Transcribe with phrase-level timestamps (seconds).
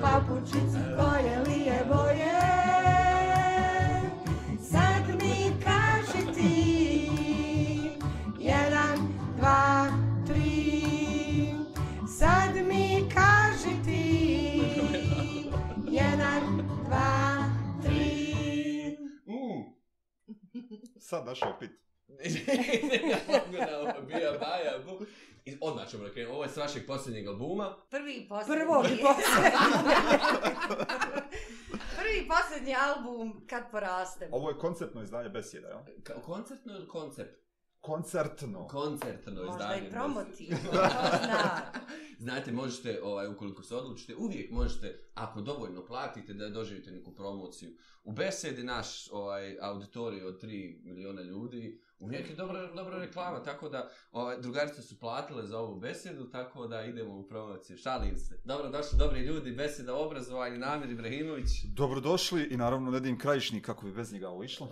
[0.00, 2.32] papučicu koje lije boje.
[4.70, 7.90] Sad mi kaži ti,
[8.40, 8.98] jedan,
[9.36, 9.86] dva,
[10.26, 10.82] tri.
[12.18, 14.62] Sad mi kaži ti,
[15.90, 17.44] jedan, dva,
[17.82, 18.96] tri.
[19.26, 19.74] Mm.
[21.00, 21.70] Sad daš opet.
[23.08, 25.04] ja mogu na bija baja bu.
[25.44, 26.34] I odmah ćemo da krenemo.
[26.34, 27.76] Ovo je s vašeg posljednjeg albuma.
[27.90, 28.56] Prvi i posljednji.
[28.56, 29.50] Prvo i posljednji.
[31.98, 34.28] Prvi i posljednji album kad porastem.
[34.32, 35.78] Ovo je koncertno izdanje besjeda, jel?
[35.78, 37.42] Ka- koncertno ili koncept?
[37.80, 38.66] Koncertno.
[38.68, 39.88] Koncertno Možda izdanje.
[39.88, 41.60] i promotivno, bez- ko zna.
[42.18, 47.70] Znate, možete, ovaj, ukoliko se odlučite, uvijek možete, ako dovoljno platite, da doživite neku promociju.
[48.04, 50.48] U besedi naš ovaj, auditorij od 3
[50.84, 55.80] miliona ljudi, uvijek je dobra, dobra reklama, tako da ovaj, drugarice su platile za ovu
[55.80, 57.76] besedu, tako da idemo u promociju.
[57.76, 58.40] Šalim se.
[58.44, 61.48] Dobro, došli dobri ljudi, beseda obrazovanje, Namir Ibrahimović.
[61.64, 64.68] Dobrodošli i naravno Nedim Krajišnik, kako bi bez njega ovo išlo.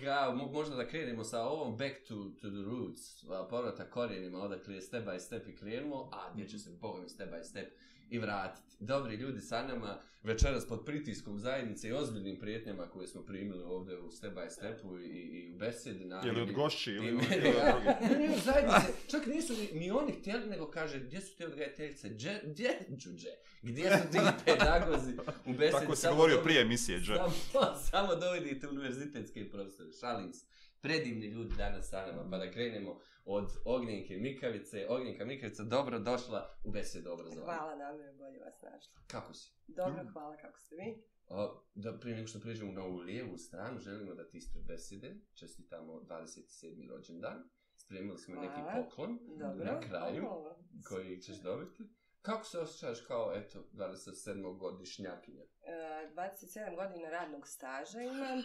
[0.00, 4.80] Mo- možda da krenemo sa ovom back to, to the roots, povrata korijenima, odakle je
[4.80, 7.68] step by step i krenuo, a gdje će se Boga mi step by step
[8.12, 8.76] i vratiti.
[8.78, 13.98] Dobri ljudi sa nama, večeras pod pritiskom zajednice i ozbiljnim prijetnjama koje smo primili ovdje
[13.98, 16.04] u step by stepu i, i u besedi.
[16.04, 18.18] Na, Je li od gošći ili, ili od drugih?
[18.18, 22.08] Ne, ne, zajednice, čak nisu ni, ni oni htjeli, nego kaže, gdje su te odgajateljice,
[22.08, 23.30] Dže, gdje, džuđe,
[23.62, 25.12] gdje su ti pedagozi
[25.46, 25.80] u besedi?
[25.80, 27.14] Tako si Samo govorio prije emisije, Dže.
[27.52, 30.46] Samo, samo dovedite univerzitetske profesore, šalim se.
[30.82, 34.86] Predivni ljudi danas sa nama, pa da krenemo od Ognjenke Mikavice.
[34.88, 37.58] Ognjenka Mikavica, dobro došla u besedu obrazovanja.
[37.58, 39.00] Hvala namire, bolje vas našla.
[39.06, 39.52] Kako si?
[39.66, 41.02] Dobro, hvala, kako ste vi?
[41.28, 45.16] O, da prije nego što priđemo na ovu lijevu stranu, želimo da ti ispred besede
[45.34, 46.88] čestitamo 27.
[46.90, 47.50] rođendan.
[47.76, 48.72] Spremili smo neki Hvala.
[48.84, 49.64] poklon Dobro.
[49.64, 50.56] na kraju Ovo.
[50.88, 51.82] koji ćeš dobiti.
[52.22, 55.42] Kako se osjećaš kao, eto, 27-godišnjakinja?
[55.62, 58.42] E, 27 godina radnog staža imam.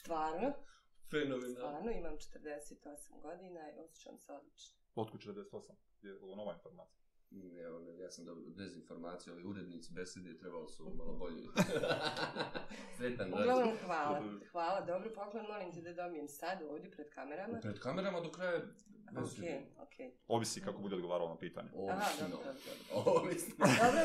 [0.00, 0.52] Stvarno,
[1.10, 1.54] Fenomenalno.
[1.54, 4.78] stvarno imam 48 godina i osjećam se odlično.
[4.94, 5.72] Otkud 48?
[6.02, 6.98] Je ovo nova informacija?
[7.30, 7.48] Ne,
[7.80, 11.42] ne, ja sam dobio dezinformaciju, ovi urednici besede trebali su malo bolje.
[12.96, 13.86] Sretan Uglavnom, rođendan.
[13.86, 14.22] hvala.
[14.52, 17.60] Hvala, dobro poklon, molim te da dobijem sad ovdje pred kamerama.
[17.60, 18.56] Pred kamerama do kraja
[19.08, 19.62] Ok, besede.
[19.78, 20.12] ok.
[20.28, 21.68] Ovisi kako bude odgovarao na pitanje.
[21.90, 22.28] Aha, Ovisno.
[22.28, 22.52] dobro,
[22.94, 23.54] dobro, Ovisno.
[23.58, 24.04] Dobro?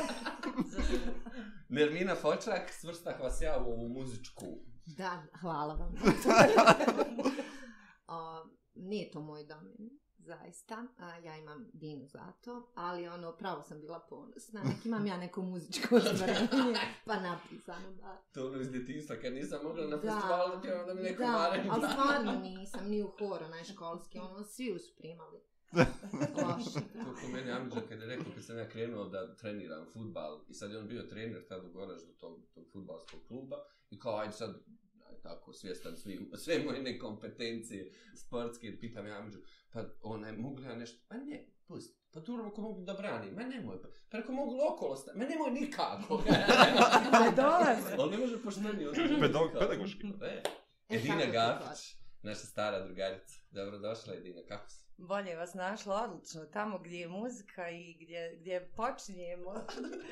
[1.68, 4.44] Nermina Fočak, svrstah vas ja u ovu muzičku.
[4.86, 5.94] Da, hvala vam.
[8.08, 10.86] o, nije to moj domen, zaista.
[10.98, 14.62] A, ja imam Dinu za to, ali ono, pravo sam bila ponosna.
[14.62, 16.48] Nek imam ja neko muzičko ostvarenje,
[17.04, 18.22] pa napisano da.
[18.32, 20.12] To ono iz djetinstva, kad nisam mogla na Da.
[20.12, 24.18] festivalu, da onda mi neko Da, barem ali stvarno nisam, ni u hor, onaj školski,
[24.18, 25.36] ono, svi su primali.
[25.36, 25.53] Loše.
[25.74, 30.54] To ko meni Amidža kad je rekao kad sam ja krenuo da treniram futbal i
[30.54, 33.56] sad je on bio trener tad u Goraždu tog, tog futbalskog kluba
[33.90, 34.50] i kao ajde sad
[35.08, 39.38] aj, tako svjestan svi, sve moje nekompetencije sportske, pitam ja Amidžu,
[39.72, 43.32] pa onaj, mogu li ja nešto, pa ne, pusti, pa turno ko mogu da brani,
[43.32, 46.22] ma nemoj, pa, pa ako mogu okolo sta, ma nemoj nikako.
[47.12, 47.96] Ne dolaze.
[47.98, 50.06] On ne može pošteni, on Pedag- pedagoški.
[50.22, 50.42] E,
[50.88, 53.34] E, Edina Gafić, naša stara drugarica.
[53.50, 54.83] Dobrodošla Edina, kako si?
[54.96, 59.54] Bolje vas našla odlično, tamo gdje je muzika i gdje, gdje počinjemo.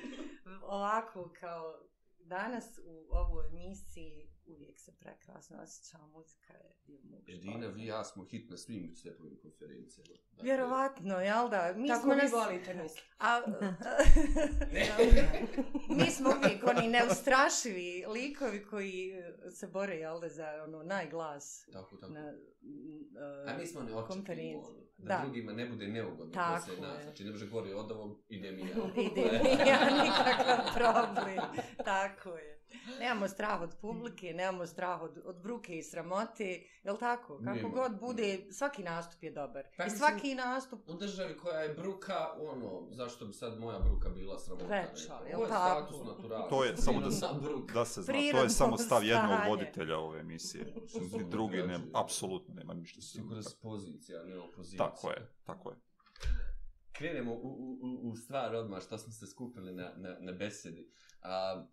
[0.63, 1.75] Ovako kao
[2.19, 7.87] danas u ovoj emisiji uvijek se prekrasno osjećam, muzika je dio mog Edina, vi i
[7.87, 10.11] ja smo hit na svim stepovim konferencijama.
[10.27, 11.73] Dakle, Vjerovatno, jel da?
[11.77, 12.33] Mi Tako smo vi nas...
[12.33, 13.01] volite misli.
[13.19, 13.41] A,
[15.97, 19.13] mi smo uvijek oni neustrašivi likovi koji
[19.51, 22.13] se bore, jel da, za ono najglas Tako, tako.
[22.13, 23.17] na, n-
[23.49, 24.57] A mi smo ne očekivali, konferenciji.
[24.69, 25.23] ono, da, Da.
[25.23, 26.69] drugima ne bude neugodno Tako nas.
[26.99, 27.03] je.
[27.03, 28.67] Znači, ne može gori od ovog, idem i ja.
[29.03, 31.39] Ide mi ja nikakav problem.
[31.85, 32.52] Tako je.
[33.01, 36.45] Nemamo strah od publike, nemamo strah od, od bruke i sramote,
[36.85, 37.39] jel tako?
[37.39, 37.69] Kako Nema.
[37.71, 39.65] god bude, svaki nastup je dobar.
[39.77, 43.79] Pa I mislim- svaki nastup U državi koja je bruka, ono, zašto bi sad moja
[43.81, 44.67] bruka bila sramota?
[44.67, 45.87] Veća, Ovo je tako?
[45.87, 46.49] status naturala.
[46.49, 47.27] To je samo da se,
[47.75, 49.51] da se zna, to je samo stav jednog stanje.
[49.51, 50.75] voditelja ove emisije.
[51.19, 53.23] Ni drugi ne, apsolutno nema ništa s tim.
[53.23, 54.79] Tako da se pozicija, ne opozicija.
[54.81, 55.77] Tako je, tako je.
[56.93, 60.91] krenemo u, u, u- u stvar odmah što smo se skupili na, na, na besedi.
[61.23, 61.65] A,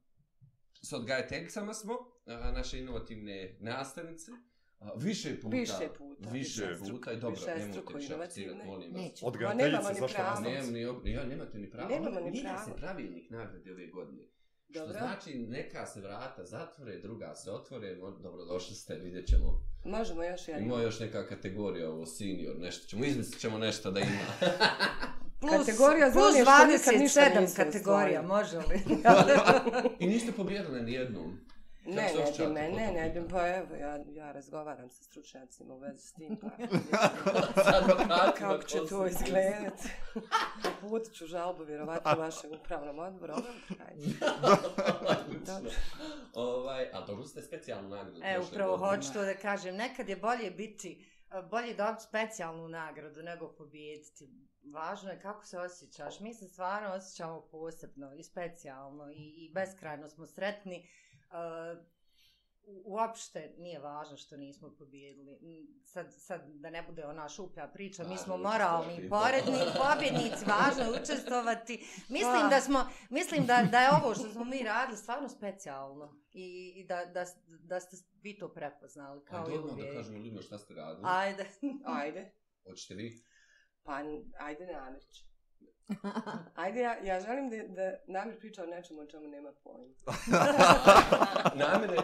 [0.82, 1.94] s odgajateljicama smo,
[2.26, 4.32] a, naše inovativne nastavnice,
[4.80, 5.58] A, više puta.
[5.58, 6.30] Više puta.
[6.30, 8.02] Više puta i dobro, nemojte inovativne.
[8.02, 9.24] šapcirati, molim vas.
[9.24, 10.30] Odgajateljice, ni zašto pravo.
[10.30, 11.90] vas Nemam ni, ob- ja, nemate ni pravo.
[11.90, 12.66] Nemamo ni pravo.
[12.66, 14.24] se pravilnik nagrade ove godine.
[14.70, 14.98] Što Dobro.
[15.00, 19.62] znači neka se vrata zatvore, druga se otvore, dobrodošli ste, vidjet ćemo.
[19.86, 20.64] Možemo još jedan.
[20.64, 24.10] Ima još neka kategorija ovo senior, nešto ćemo, izmislit ćemo nešto da ima.
[25.40, 28.28] Plus, Kategorija za plus one što nikad ništa 27 nisu kategorija, ostvarili.
[28.28, 28.82] može li?
[30.04, 31.40] I niste pobjedili ni jednom.
[31.86, 33.28] Ne, ne, po ne, tom ne, pitanju?
[33.30, 39.08] pa evo, ja, ja razgovaram sa stručnjacima u vezi s tim, pa kako će to
[39.08, 39.90] izgledati.
[40.86, 43.34] Uputit ću žalbu, vjerovatno, vašem upravnom odboru.
[46.34, 48.20] Ovaj, a dobro ste specijalnu nagradu.
[48.24, 49.76] E, upravo hoću to da kažem.
[49.76, 51.06] Nekad je bolje biti,
[51.52, 54.49] bolje dobiti specijalnu nagradu nego pobijediti.
[54.70, 56.20] Važno je kako se osjećaš.
[56.20, 60.76] Mi se stvarno osjećamo posebno i specijalno i, i beskrajno smo sretni.
[60.76, 61.76] E,
[62.64, 65.34] u- uopšte nije važno što nismo pobijedili.
[65.34, 70.84] Mm, Sad, sad da ne bude ona šuplja priča, mi smo moralni, poredni, pobjednici, važno
[70.84, 71.78] je učestvovati.
[72.10, 72.80] Mislim da smo,
[73.10, 77.26] mislim da, da je ovo što smo mi radili stvarno specijalno i, i da, da,
[77.48, 81.04] da ste vi to prepoznali kao Ajde i odmah da kažemo ljudima šta ste radili.
[81.08, 81.46] Ajde.
[81.86, 82.32] Ajde.
[82.64, 83.24] Hoćete vi?
[83.90, 83.96] Pa,
[84.46, 85.26] ajde Namirić.
[86.56, 89.94] Ajde, ja, ja želim da, da Namir priča o nečemu o čemu nema pojma.
[91.66, 91.98] Namere,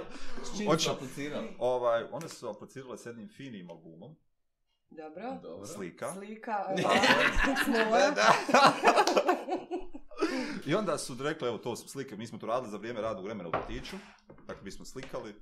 [0.44, 0.84] s čim Hoću.
[0.84, 1.56] su aplicirali?
[1.60, 4.16] Ovaj, one su aplicirale s jednim finim albumom,
[4.90, 5.38] Dobro?
[5.42, 5.66] Dobro.
[5.66, 6.14] slika.
[6.14, 6.84] Slika, Ne.
[7.64, 8.34] snora.
[10.66, 13.20] I onda su rekli, evo to su slike, mi smo to radili za vrijeme rada
[13.20, 13.96] u vremena u vrtiću,
[14.48, 15.36] dakle mi smo slikali,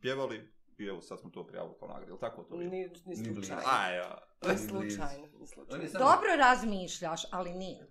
[0.00, 0.52] pjevali
[0.82, 2.60] i evo sad smo to prijavili kao nagradu, tako to bilo?
[2.62, 3.24] Ni, ni Ni blizu.
[3.24, 3.62] slučajno.
[3.68, 4.18] A, ja.
[4.42, 5.88] Ni Ni slučajno, ni slučajno.
[5.88, 7.86] samo- Dobro razmišljaš, ali nije.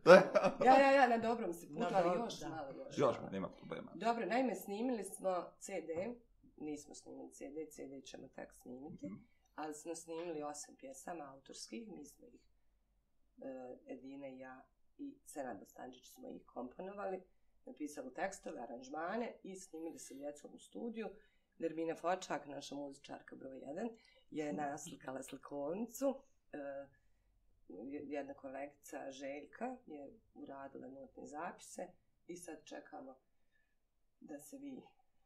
[0.66, 2.50] Ja, ja, ja, na dobrom si putu, ali još da.
[2.50, 2.98] malo još.
[2.98, 3.92] Još, nema problema.
[3.96, 5.90] Dobro, naime, snimili smo CD,
[6.58, 9.16] nismo snimili CD, CD ćemo tek snimiti, Mhm.
[9.56, 12.42] ali smo snimili osam pjesama autorskih, mi smo ih,
[13.38, 13.46] uh,
[13.88, 14.66] Edina i ja
[14.98, 17.22] i Senad Bostančić smo ih komponovali,
[17.66, 21.10] napisali tekstove, aranžmane i snimili sa djecom u studiju.
[21.62, 23.90] Nermina Fočak, naša muzičarka broj 1,
[24.32, 26.10] je naslikala slikovnicu.
[26.10, 26.90] Uh,
[27.90, 31.88] jedna kolegica Željka je uradila notne zapise
[32.28, 33.16] i sad čekamo
[34.20, 34.82] da se vi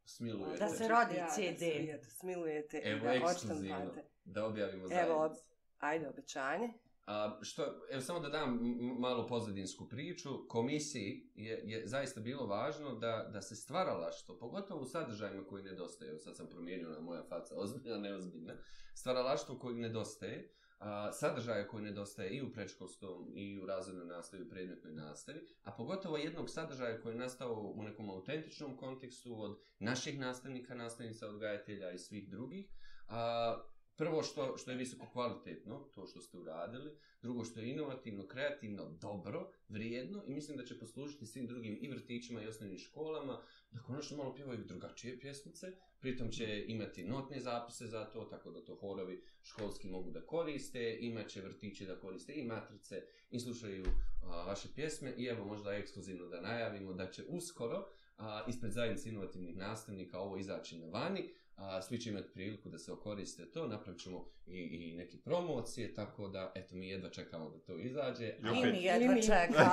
[0.05, 0.59] Smilujete.
[0.59, 1.91] Da se rodi Ja, CD.
[1.91, 3.93] Da se smilujete i Evo, da ekskluzivno.
[4.23, 5.35] Da objavimo Evo, zajedno.
[5.79, 6.69] ajde, obećanje.
[7.05, 8.59] A, što, evo samo da dam
[8.99, 14.85] malo pozadinsku priču, komisiji je, je zaista bilo važno da, da se stvaralaštvo, pogotovo u
[14.85, 18.53] sadržajima koji nedostaje, evo sad sam promijenio na moja faca, ozbiljna, neozbiljna,
[18.93, 24.49] stvaralaštvo koji nedostaje, a, sadržaja koji nedostaje i u predškolskom i u razrednoj nastavi, u
[24.49, 30.19] predmetnoj nastavi, a pogotovo jednog sadržaja koji je nastao u nekom autentičnom kontekstu od naših
[30.19, 32.69] nastavnika, nastavnica, odgajatelja i svih drugih,
[33.07, 33.57] a,
[33.97, 38.89] prvo što, što je visoko kvalitetno, to što ste uradili, drugo što je inovativno, kreativno,
[39.01, 43.81] dobro, vrijedno i mislim da će poslužiti svim drugim i vrtićima i osnovnim školama da
[43.81, 48.75] konačno malo pjevaju drugačije pjesmice, pritom će imati notne zapise za to, tako da to
[48.75, 53.85] horovi školski mogu da koriste, imat će vrtiće da koriste i matrice i slušaju
[54.23, 55.13] a, vaše pjesme.
[55.17, 57.87] I evo možda ekskluzivno da najavimo da će uskoro
[58.17, 62.77] a, ispred zajednice inovativnih nastavnika ovo izaći na vani, a, svi će imati priliku da
[62.77, 67.49] se okoriste to, napravit ćemo i, i neke promocije, tako da, eto, mi jedva čekamo
[67.49, 68.25] da to izađe.
[68.25, 69.21] I I opet- mi jedva I mi.
[69.21, 69.69] čekamo.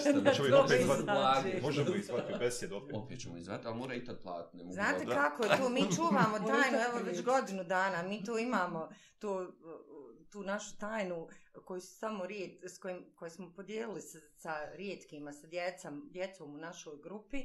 [0.00, 1.02] Što Da Čovjek to opet izađe.
[1.02, 2.96] zvati Možemo ih zvati u besjed opet.
[2.96, 4.64] Opet ćemo izvati, ali mora i tad platiti.
[4.64, 8.88] Znate da- kako je tu, mi čuvamo tajnu, evo već godinu dana, mi tu imamo
[9.18, 9.52] tu,
[10.30, 15.32] tu našu tajnu koju su samo rijet, s kojim, koju smo podijelili sa, sa rijetkima,
[15.32, 17.42] sa djecom, djecom u našoj grupi,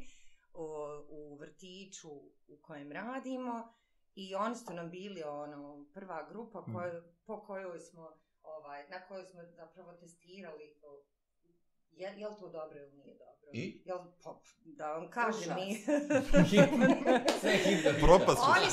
[0.53, 2.09] o, u vrtiću
[2.47, 3.73] u kojem radimo
[4.15, 8.11] i oni su nam bili ono, prva grupa koj, po kojoj smo,
[8.43, 10.75] ovaj, na kojoj smo zapravo testirali
[11.99, 13.49] je, je li to dobro ili nije dobro.
[13.53, 13.81] I?
[13.85, 15.77] Jel, pa, da vam kažem, mi...
[17.83, 18.39] Da Propast.
[18.41, 18.67] Oni,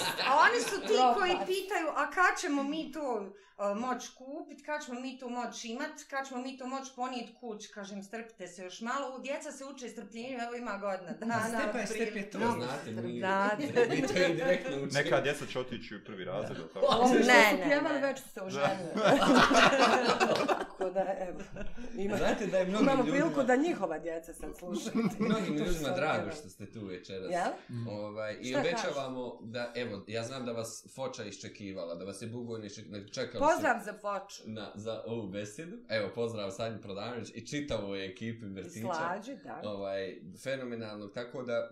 [0.45, 1.19] oni su ti Propast.
[1.19, 5.65] koji pitaju, a kad ćemo mi to uh, moć kupit, kad ćemo mi to moć
[5.65, 9.53] imat, kad ćemo mi to moć ponijet kuć, kažem, strpite se još malo, u djeca
[9.53, 11.41] se uče strpljenju, evo ima godina dana.
[11.41, 13.57] Step by step je to, Mnogo znate, mi, Znate.
[13.89, 14.89] mi to indirektno učimo.
[14.93, 17.09] Neka djeca će otići u prvi razred, tako?
[17.13, 18.07] Ne, ne, su pjevali ne.
[18.07, 18.91] već su se oženili.
[20.49, 21.39] Tako da, evo,
[21.97, 25.05] ima, Znate da je mnogim imamo ljudima, priliku da njihova djeca sad slušaju.
[25.19, 27.31] mnogim ljudima drago što ste tu večeras.
[27.31, 27.53] Jel?
[27.91, 32.29] Ovaj, I Šta obećavamo da, evo, ja znam da vas Foča iščekivala, da vas je
[32.29, 34.43] Bugojni išček- čekali su Pozdrav za Foču.
[34.47, 35.77] na, za ovu besedu.
[35.89, 38.81] Evo, pozdrav Sanji Prodanović i čitavoj ekipi I Vrtića.
[38.89, 39.61] slađi, da.
[39.65, 41.71] ovaj, fenomenalnog, tako da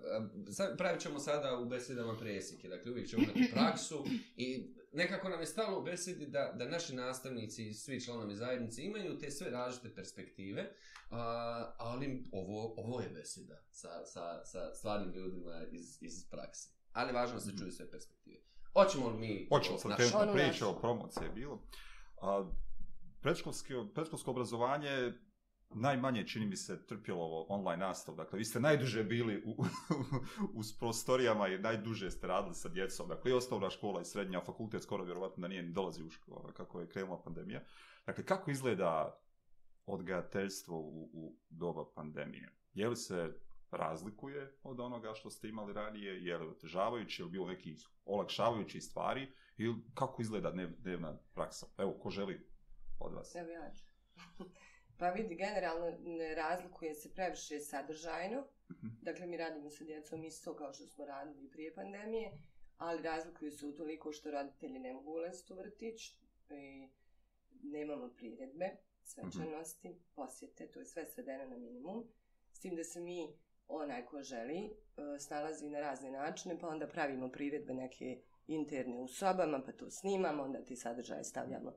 [0.50, 4.04] sad, pravit ćemo sada u besedama presike, dakle uvijek ćemo imati praksu
[4.36, 8.82] i nekako nam je stalo u besedi da, da naši nastavnici i svi članovi zajednice
[8.82, 10.72] imaju te sve različite perspektive,
[11.10, 16.70] a, ali ovo, ovo je beseda sa, sa, sa stvarnim ljudima iz, iz prakse.
[16.92, 18.40] Ali važno se čuju sve perspektive.
[18.72, 19.48] Hoćemo li mi...
[19.52, 20.64] Hoćemo sad na priču naše.
[20.64, 21.66] o promociji je bilo.
[22.22, 22.50] A,
[23.94, 25.20] predškolsko obrazovanje je
[25.74, 28.14] najmanje, čini mi se, trpjelo ovo online nastav.
[28.14, 29.64] Dakle, vi ste najduže bili u,
[30.58, 33.08] u prostorijama i najduže ste radili sa djecom.
[33.08, 36.52] Dakle, i osnovna škola i srednja, fakultet skoro vjerovatno da nije ni dolazi u školu,
[36.56, 37.62] kako je krenula pandemija.
[38.06, 39.20] Dakle, kako izgleda
[39.86, 42.52] odgajateljstvo u, u doba pandemije?
[42.74, 43.32] Je li se
[43.70, 49.32] razlikuje od onoga što ste imali ranije, je li otežavajuće, je bilo neki olakšavajući stvari
[49.56, 51.66] ili kako izgleda dnev, dnevna praksa?
[51.78, 52.46] Evo, ko želi
[52.98, 53.34] od vas?
[53.34, 53.84] Evo ja ću.
[54.98, 58.46] Pa vidi, generalno ne razlikuje se previše sadržajno.
[58.70, 58.86] Mhm.
[59.02, 62.32] Dakle, mi radimo sa djecom isto kao što smo radili prije pandemije,
[62.78, 66.12] ali razlikuju se u toliko što roditelji ne mogu ulaziti u vrtić
[66.50, 66.88] i
[67.62, 68.70] nemamo priredbe,
[69.04, 72.08] svečanosti, posjete, to je sve svedeno na minimum.
[72.52, 73.36] S tim da se mi,
[73.68, 79.08] onaj ko želi, e, snalazi na razne načine, pa onda pravimo priredbe neke interne u
[79.08, 81.72] sobama, pa to snimamo, onda ti sadržaje stavljamo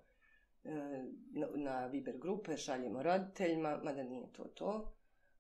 [0.67, 4.93] na, na Viber grupe, šaljemo roditeljima, mada nije to to.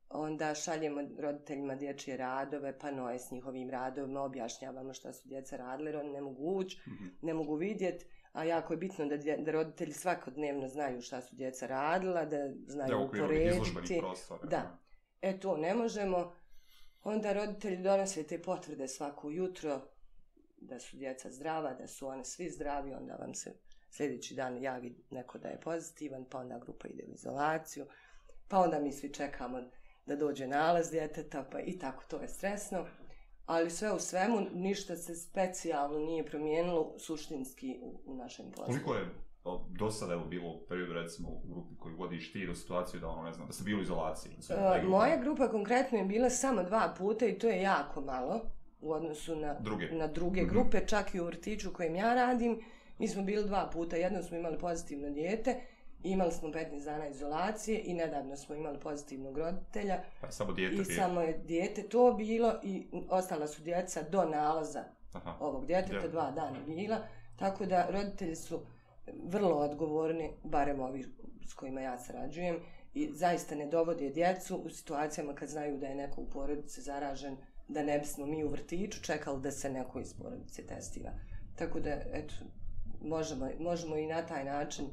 [0.09, 5.89] Onda šaljemo roditeljima dječje radove, pa noje s njihovim radovima, objašnjavamo šta su djeca radile,
[5.91, 7.05] jer oni ne mogu ući, Mhm.
[7.21, 11.35] ne mogu vidjeti, a jako je bitno da, dje, da roditelji svakodnevno znaju šta su
[11.35, 13.93] djeca radila, da znaju izložbenih uporediti.
[14.49, 14.79] Da.
[15.21, 16.33] E to ne možemo.
[17.03, 19.81] Onda roditelji donose te potvrde svako jutro
[20.57, 23.53] da su djeca zdrava, da su one svi zdravi, onda vam se
[23.89, 27.85] sljedeći dan javi neko da je pozitivan, pa onda grupa ide u izolaciju,
[28.47, 29.61] pa onda mi svi čekamo
[30.05, 32.85] da dođe nalaz djeteta, pa i tako to je stresno.
[33.45, 38.65] Ali sve u svemu, ništa se specijalno nije promijenilo suštinski u, u našem poslu.
[38.65, 39.05] Koliko je
[39.69, 43.07] do sada evo bilo u periodu recimo u grupi koji vodiš ti do situaciju da
[43.07, 44.31] ono ne znam, da ste bili u izolaciji?
[44.49, 48.01] Da E, grupa- moja grupa konkretno je bila samo dva puta i to je jako
[48.01, 48.41] malo
[48.81, 49.89] u odnosu na Druge.
[49.91, 50.49] na druge Mhm.
[50.49, 52.61] grupe, čak i u vrtiću kojem ja radim.
[52.97, 55.55] Mi smo bili dva puta, jednom smo imali pozitivno dijete,
[56.03, 60.85] imali smo 15 dana izolacije i nedavno smo imali pozitivnog roditelja Pa samo dijete i
[60.85, 60.95] bio.
[60.95, 65.33] samo je dijete to bilo i ostala su djeca do nalaza Aha.
[65.39, 66.09] ovog djeteta, Je.
[66.09, 66.97] dva dana bila,
[67.35, 68.61] tako da roditelji su
[69.23, 71.05] vrlo odgovorni, barem ovi
[71.47, 72.59] s kojima ja sarađujem,
[72.93, 77.37] i zaista ne dovode djecu u situacijama kad znaju da je neko u porodici zaražen,
[77.67, 81.11] da ne bismo mi u vrtiću čekali da se neko iz porodice testira.
[81.55, 82.33] Tako da, eto,
[83.01, 84.85] možemo, možemo i na taj način,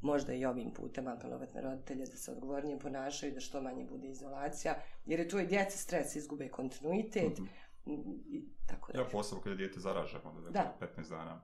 [0.00, 4.08] možda i ovim putem apelovati na roditelje da se odgovornije ponašaju, da što manje bude
[4.08, 4.74] izolacija,
[5.06, 7.44] jer je to i djeci stres, izgube kontinuitet, Mhm.
[7.86, 7.94] i,
[8.28, 8.98] i tako da.
[8.98, 10.76] Ja posebno kad je dijete zaraženo, onda Da.
[10.96, 11.40] 15 dana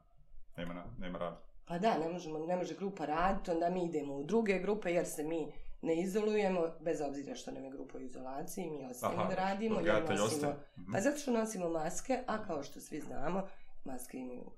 [0.57, 1.41] nema, nema rada.
[1.67, 5.07] Pa da, ne, možemo, ne može grupa raditi, onda mi idemo u druge grupe jer
[5.07, 9.29] se mi ne izolujemo, bez obzira što nam je grupa u izolaciji, mi ostajemo Aha,
[9.29, 10.55] da radimo, jer odgajatelj nosimo, ostaje.
[10.79, 10.93] Mhm.
[10.93, 13.47] pa zato što nosimo maske, a kao što svi znamo,
[13.85, 14.51] maske imaju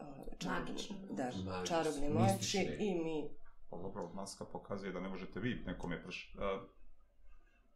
[0.00, 0.74] uh, čarobne,
[1.10, 1.68] da, moći.
[1.68, 2.06] čarobne
[2.78, 3.36] i mi,
[3.70, 6.34] Pa dobro, maska pokazuje da ne možete vi nekome prš...
[6.38, 6.64] A,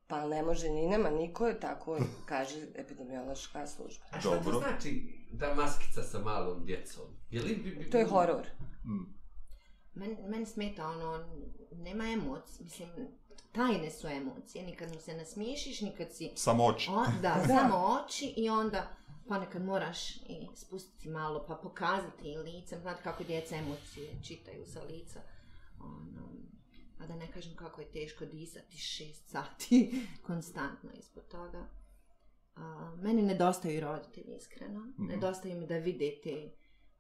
[0.06, 1.98] pa ne može ni nema niko, tako
[2.28, 4.04] kaže epidemiološka služba.
[4.10, 4.58] A šta to Dobro.
[4.58, 7.04] znači ta maskica sa malom djecom?
[7.30, 8.46] Je li, bi, bi, To je horor.
[8.84, 9.20] mm.
[9.94, 11.24] Men, meni smeta ono,
[11.72, 12.90] nema emocije, mislim,
[13.52, 16.32] tajne su emocije, nikad mu se nasmiješiš, nikad si...
[16.36, 16.90] Samo oči.
[16.90, 17.44] O, da, Da.
[17.58, 18.96] samo oči i onda
[19.30, 25.20] ponekad moraš i spustiti malo pa pokazati licem, znate kako djeca emocije čitaju sa lica.
[25.80, 26.28] Ono,
[26.98, 29.92] a da ne kažem kako je teško disati šest sati
[30.26, 31.68] konstantno ispod toga.
[32.56, 34.80] A, meni nedostaju roditelji, iskreno.
[34.80, 35.06] Mhm.
[35.06, 36.50] Nedostaju mi da vide te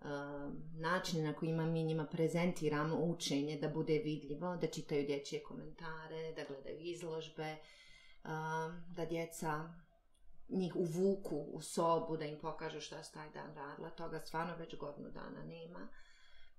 [0.00, 6.32] a, načine na kojima mi njima prezentiramo učenje, da bude vidljivo, da čitaju dječje komentare,
[6.36, 7.56] da gledaju izložbe,
[8.24, 9.74] a, da djeca
[10.50, 13.90] njih uvuku u sobu, da im pokažu šta su taj dan radila.
[13.90, 15.88] Toga stvarno već godinu dana nema.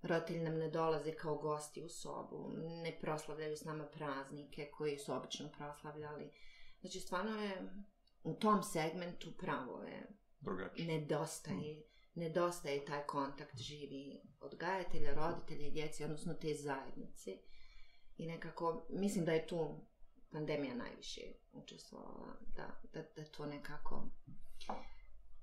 [0.02, 5.14] Roditelji nam ne dolaze kao gosti u sobu, ne proslavljaju s nama praznike koji su
[5.14, 6.32] obično proslavljali.
[6.82, 7.72] Znači, stvarno je
[8.24, 10.08] u tom segmentu pravo je
[10.40, 10.88] Drugačije.
[10.88, 11.84] nedostaje,
[12.16, 17.38] nedostaje taj kontakt živi odgajatelja, roditelja i djece, odnosno te zajednice.
[18.18, 19.86] I nekako, mislim da je tu
[20.32, 21.22] pandemija najviše
[21.54, 24.08] učestvovala, da, da, da to nekako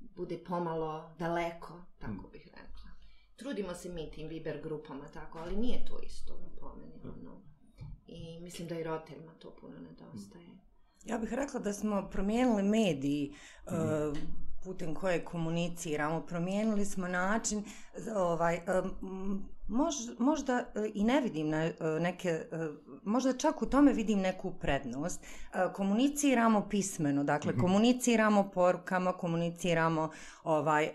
[0.00, 2.90] bude pomalo daleko, tako bih rekla.
[3.36, 7.16] Trudimo se mi tim Viber grupama, tako, ali nije to isto po meni.
[7.20, 7.42] Ono.
[8.06, 10.48] I mislim da i roditeljima to puno nedostaje.
[11.04, 13.34] Ja bih rekla da smo promijenili mediji.
[13.70, 13.76] Mhm.
[13.76, 14.18] Uh,
[14.68, 17.64] putem koje komuniciramo, promijenili smo način,
[18.14, 18.90] ovaj, em,
[19.68, 22.46] mož- možda e, i ne vidim e, neke, e,
[23.04, 25.20] možda čak u tome vidim neku prednost.
[25.20, 25.26] E,
[25.72, 27.60] Komuniciramo pismeno, dakle Mhm.
[27.60, 30.10] komuniciramo porukama, komuniciramo
[30.44, 30.92] ovaj, e,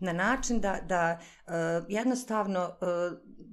[0.00, 1.52] na način da, da e,
[1.88, 2.86] jednostavno e,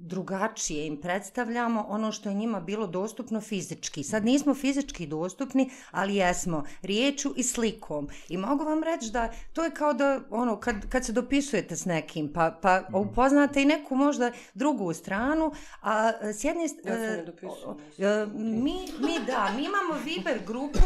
[0.04, 4.02] drugačije im predstavljamo ono što je njima bilo dostupno fizički.
[4.04, 8.08] Sad nismo fizički dostupni, ali jesmo riječu i slikom.
[8.28, 11.84] I mogu vam reći da to je kao da ono kad, kad se dopisujete s
[11.84, 12.96] nekim, pa, pa Mhm.
[12.96, 17.76] upoznate i neku možda drugu stranu, a s jedne Ja se e, ne dopisujem.
[17.98, 20.78] E, mi, mi da, mi imamo Viber grupu,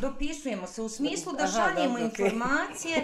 [0.00, 2.96] dopisujemo se u smislu da Aha, šaljemo informacije,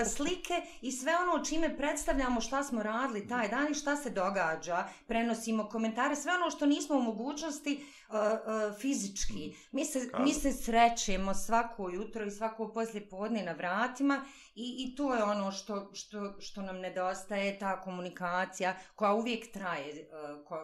[0.00, 4.10] e, slike i sve ono čime predstavljamo šta smo radili taj dan i šta se
[4.10, 9.56] događa, prenosimo komentare, sve ono što nismo u mogućnosti e, e, fizički.
[9.72, 14.96] Mi se, mi se srećemo svako jutro i svako poslije podne na vratima i, i
[14.96, 20.04] to je ono što, što, što nam nedostaje, ta komunikacija koja uvijek traje, e,
[20.44, 20.56] ko,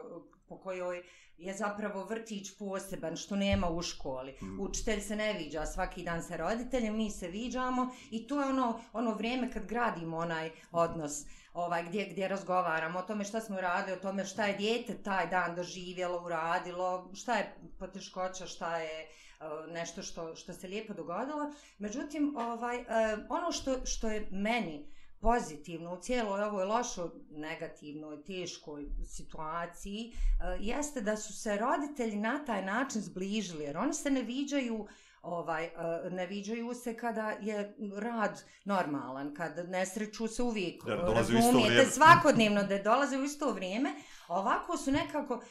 [0.48, 1.02] po kojoj
[1.38, 4.34] je zapravo vrtić poseban, što nema u školi.
[4.42, 4.60] Mm.
[4.60, 8.80] Učitelj se ne viđa svaki dan sa roditeljem, mi se viđamo i to je ono,
[8.92, 11.24] ono vrijeme kad gradimo onaj odnos
[11.58, 15.26] ovaj, gdje, gdje razgovaramo o tome šta smo radili, o tome šta je dijete taj
[15.26, 21.52] dan doživjelo, uradilo, šta je poteškoća, šta je eh, nešto što, što se lijepo dogodilo.
[21.78, 22.84] Međutim, ovaj, eh,
[23.28, 24.86] ono što, što je meni
[25.20, 32.44] pozitivno u cijeloj ovoj lošoj, negativnoj, teškoj situaciji, eh, jeste da su se roditelji na
[32.44, 34.86] taj način zbližili, jer oni se ne viđaju
[35.22, 35.70] ovaj, e,
[36.10, 41.36] ne viđaju se kada je rad normalan, kad ne sreću se uvijek, Jer dolaze u
[41.36, 41.90] isto razumijete, vrijeme.
[41.90, 43.94] svakodnevno da dolaze u isto vrijeme,
[44.28, 45.42] a ovako su nekako uh,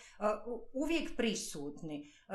[0.74, 1.98] uvijek prisutni.
[2.28, 2.34] Uh,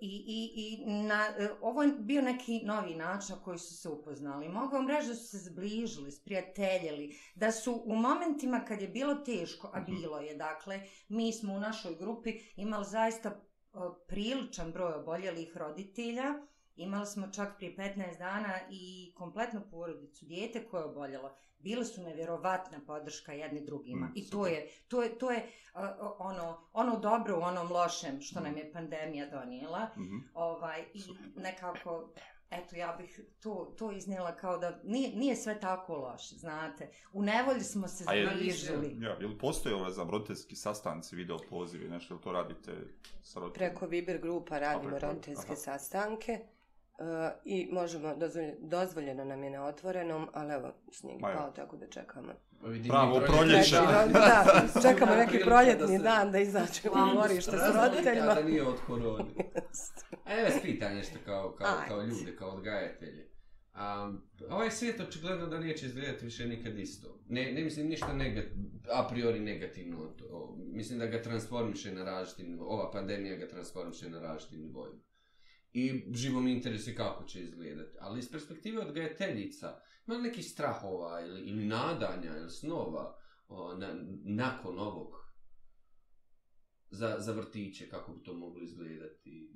[0.00, 3.88] I i, i na, uh, ovo je bio neki novi način na koji su se
[3.88, 4.48] upoznali.
[4.48, 9.14] Mogu vam reći da su se zbližili, sprijateljili, da su u momentima kad je bilo
[9.14, 9.90] teško, a Mhm.
[9.92, 13.40] bilo je, dakle, mi smo u našoj grupi imali zaista
[14.06, 16.24] priličan broj oboljelih roditelja,
[16.76, 21.30] Imali smo čak prije 15 dana i kompletnu porodicu, dijete koje je oboljelo.
[21.58, 24.06] Bili su nevjerovatna podrška jedni drugima.
[24.06, 24.52] Mm, I to super.
[24.52, 25.38] je, to je, to je
[25.74, 25.80] uh,
[26.18, 28.42] ono, ono dobro u onom lošem što Mm.
[28.42, 29.88] nam je pandemija donijela.
[29.96, 30.16] Mhm.
[30.34, 31.00] Ovaj, I
[31.36, 32.10] nekako,
[32.50, 36.90] eto, ja bih to, to iznijela kao da nije, nije sve tako loše, znate.
[37.12, 38.96] U nevolji smo se A je- zbližili.
[39.00, 42.72] Ja, jel postoje ove za roditeljski sastanci, video pozivi, nešto, jel to radite
[43.22, 43.70] sa roditeljima?
[43.70, 46.38] Preko Viber grupa radimo roditeljske sastanke
[47.44, 51.86] i možemo, dozvoljeno, dozvoljeno nam je na otvorenom, ali evo, snijeg je pao, tako da
[51.86, 52.32] čekamo.
[52.60, 53.26] Pa Pravo i proljeće.
[53.26, 53.76] proljeće.
[54.02, 54.44] Treći, da,
[54.88, 58.34] čekamo neki proljetni dan da izađemo u dvorište s Razlika roditeljima.
[58.34, 59.24] da nije od korone.
[60.24, 63.28] A evo vas pitan nešto kao, kao, kao ljude, kao odgajatelje.
[63.74, 67.18] Um, ovaj svijet očigledno da neće izgledati više nikad isto.
[67.28, 68.44] Ne, ne mislim ništa negat,
[68.90, 70.06] a priori negativno.
[70.08, 74.96] to- mislim da ga transformiše na različitim Ova pandemija ga transformiše na različitim nivoima.
[75.72, 77.98] I živo mi interesuje kako će izgledati.
[78.00, 83.16] Ali iz perspektive odgajateljica, ima li nekih strahova ili, ili nadanja ili snova
[83.48, 85.22] o, na, nakon ovog
[86.90, 89.52] za, za vrtiće, kako bi to moglo izgledati?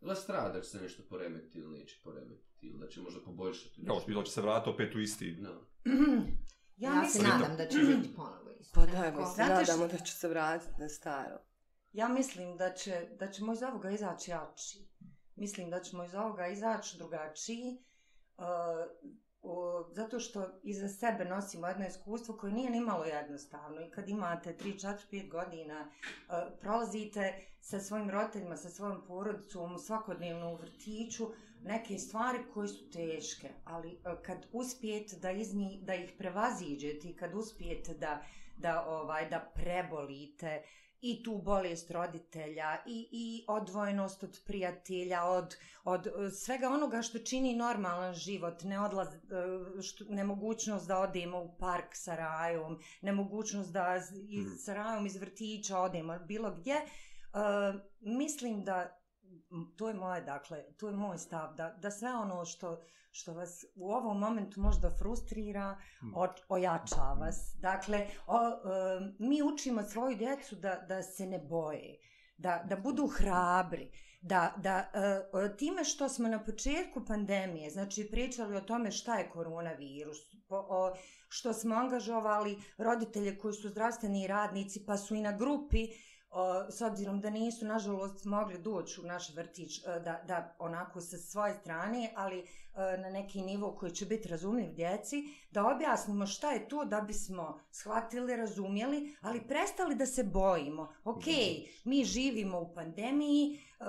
[0.00, 3.86] Ili strah da će se nešto poremeti ili neće poremetiti, ili da će možda poboljšati
[3.86, 5.36] Kao što će se vratiti opet u isti...
[5.40, 5.50] No.
[6.76, 8.80] Ja, Ja, se nadam da će biti ponovo isto.
[8.80, 11.38] Pa da, mi se nadamo da će se vratiti na staro.
[11.92, 14.88] Ja mislim da, će, da ćemo iz ovoga izaći jači.
[15.36, 17.84] Mislim da ćemo iz ovoga izaći drugačiji,
[18.36, 18.44] uh,
[19.92, 23.80] zato što iza sebe nosimo jedno iskustvo koje nije ni malo jednostavno.
[23.80, 29.78] I kad imate 3, 4, 5 godina, uh, prolazite sa svojim roditeljima, sa svojom porodicom,
[29.78, 31.26] svakodnevno u vrtiću,
[31.62, 37.08] neke stvari koje su teške, ali uh, kad uspijete da, iz njih, da ih prevaziđete
[37.08, 38.22] i kad uspijete da,
[38.56, 40.62] da, ovaj, da prebolite,
[41.06, 47.18] i tu bolest roditelja i, i odvojenost od prijatelja, od, od e, svega onoga što
[47.18, 49.18] čini normalan život, ne odlaz, e,
[49.82, 54.56] što, nemogućnost da odemo u park sa rajom, nemogućnost da iz, Mhm.
[54.56, 56.84] sa rajom iz vrtića odemo bilo gdje, e,
[58.00, 59.03] mislim da
[59.76, 63.64] to je moje, dakle, to je moj stav, da, da sve ono što, što vas
[63.74, 66.12] u ovom momentu možda frustrira, Mhm.
[66.14, 67.54] o, ojača vas.
[67.60, 68.54] Dakle, o, e,
[69.18, 71.98] mi učimo svoju djecu da, da se ne boje,
[72.36, 78.56] da, da budu hrabri, da, da e, time što smo na početku pandemije, znači pričali
[78.56, 80.18] o tome šta je koronavirus,
[80.48, 80.94] po, o,
[81.28, 85.88] što smo angažovali roditelje koji su zdravstveni radnici pa su i na grupi
[86.70, 91.16] s obzirom da nisu, nažalost, mogli doći u naš vrtić e, da, da onako sa
[91.16, 92.44] svoje strane, ali e,
[92.98, 97.60] na neki nivo koji će biti razumljiv djeci, da objasnimo šta je to da bismo
[97.70, 100.92] shvatili, razumjeli, ali prestali da se bojimo.
[101.04, 101.24] Ok,
[101.84, 103.84] mi živimo u pandemiji, e,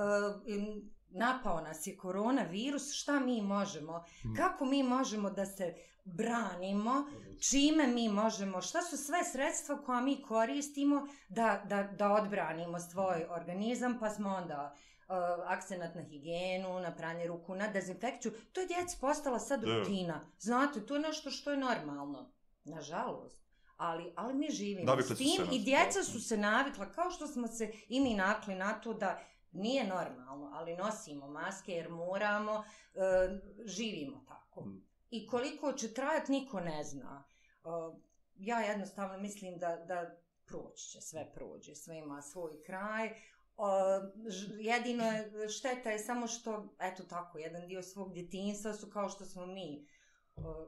[1.10, 4.03] napao nas je koronavirus, šta mi možemo?
[4.38, 7.05] Kako mi možemo da se branimo?
[7.49, 8.61] Čime mi možemo?
[8.61, 13.97] Šta su sve sredstva koja mi koristimo da, da, da odbranimo svoj organizam?
[13.99, 15.15] Pa smo onda uh,
[15.45, 18.31] akcenat na higijenu, na pranje ruku, na dezinfekciju.
[18.53, 20.31] To je djeci postala sad rutina.
[20.39, 22.31] Znate, to je nešto što je normalno.
[22.63, 23.45] Nažalost.
[23.77, 27.47] Ali, ali mi živimo Navikli s tim i djeca su se navikla, kao što smo
[27.47, 29.19] se i mi nakli na to da
[29.51, 32.63] nije normalno, ali nosimo maske jer moramo,
[32.93, 32.99] e,
[33.65, 34.67] živimo tako.
[35.11, 37.23] I koliko će trajati, niko ne zna.
[38.37, 40.15] Ja jednostavno mislim da, da
[40.45, 43.09] proći će, sve prođe, sve ima svoj kraj.
[44.59, 49.25] Jedino je, šteta je samo što, eto tako, jedan dio svog djetinjstva su kao što
[49.25, 49.87] smo mi,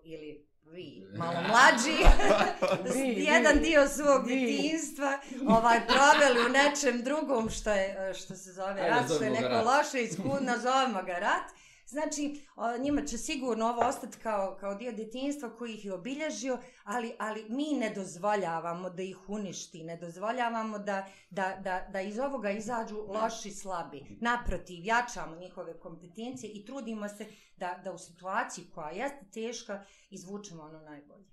[0.04, 1.97] ili vi, malo mlađi,
[2.93, 3.23] Vi, vi.
[3.23, 4.36] jedan dio svog Vi.
[4.36, 9.30] djetinjstva ovaj, proveli u nečem drugom što, je, što se zove Ajde, rat, što je
[9.30, 9.65] neko rat.
[9.65, 11.52] loše iskud, nazovimo ga rat.
[11.88, 16.60] Znači, o, njima će sigurno ovo ostati kao, kao dio djetinjstva koji ih je obilježio,
[16.84, 22.19] ali, ali mi ne dozvoljavamo da ih uništi, ne dozvoljavamo da, da, da, da iz
[22.19, 24.17] ovoga izađu loši slabi.
[24.21, 27.26] Naprotiv, jačamo njihove kompetencije i trudimo se
[27.58, 31.26] da, da u situaciji koja jeste teška izvučemo ono najbolje.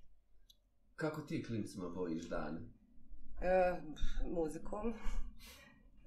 [0.96, 2.60] Kako ti klincima bojiš dane?
[3.40, 3.80] E,
[4.34, 4.94] muzikom,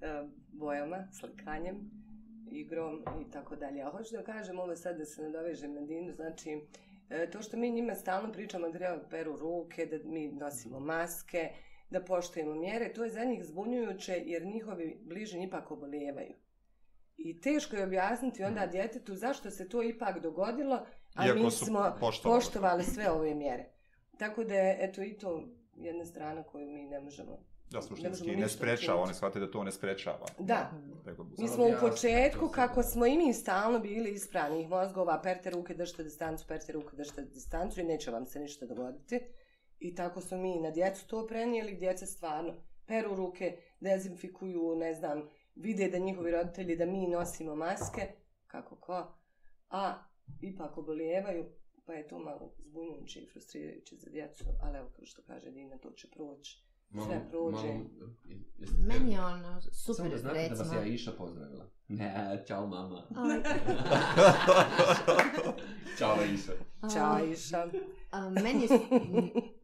[0.00, 1.90] e, bojama, slikanjem,
[2.50, 3.82] igrom i tako dalje.
[3.82, 6.60] A hoću da kažem ovo sad da se nadovežem na Dinu, znači
[7.10, 11.50] e, to što mi njima stalno pričamo da treba peru ruke, da mi nosimo maske,
[11.90, 16.34] da poštujemo mjere, to je za njih zbunjujuće jer njihovi bližnji ipak obolijevaju.
[17.16, 21.96] I teško je objasniti onda djetetu zašto se to ipak dogodilo, a Iako mi smo
[22.00, 22.40] poštovali.
[22.40, 23.64] poštovali sve ove mjere.
[24.18, 27.38] Tako da je, eto, i to jedna strana koju mi ne možemo
[27.70, 30.26] Ja Ne suštinski ne sprečava, oni shvate da to ne sprečava.
[30.38, 30.70] Da,
[31.38, 36.02] mi smo u početku, kako smo i mi stalno bili ispranih mozgova, perte ruke, držite
[36.02, 39.20] distancu, perte ruke, držite distancu i neće vam se ništa dogoditi.
[39.78, 42.54] I tako smo mi na djecu to prenijeli, djeca stvarno
[42.86, 48.08] peru ruke, dezinfikuju, ne znam, vide da njihovi roditelji, da mi nosimo maske,
[48.46, 49.14] kako ko,
[49.70, 50.04] a
[50.40, 51.44] ipak obolijevaju,
[51.84, 55.78] pa je to malo zbunjujuće i frustrirajuće za djecu, ali evo kao što kaže Dina,
[55.78, 56.67] to će proći.
[56.94, 57.68] Sve prođe.
[58.58, 60.74] jeste- Meni je ono Samo super, da znate da vas recimo.
[60.74, 61.64] ja Iša pozdravila.
[61.88, 63.02] Ne, čao mama.
[63.16, 63.42] Aj,
[65.98, 66.52] Čao Iša.
[66.80, 67.66] a, Ćao, Iša.
[68.10, 68.68] a, meni je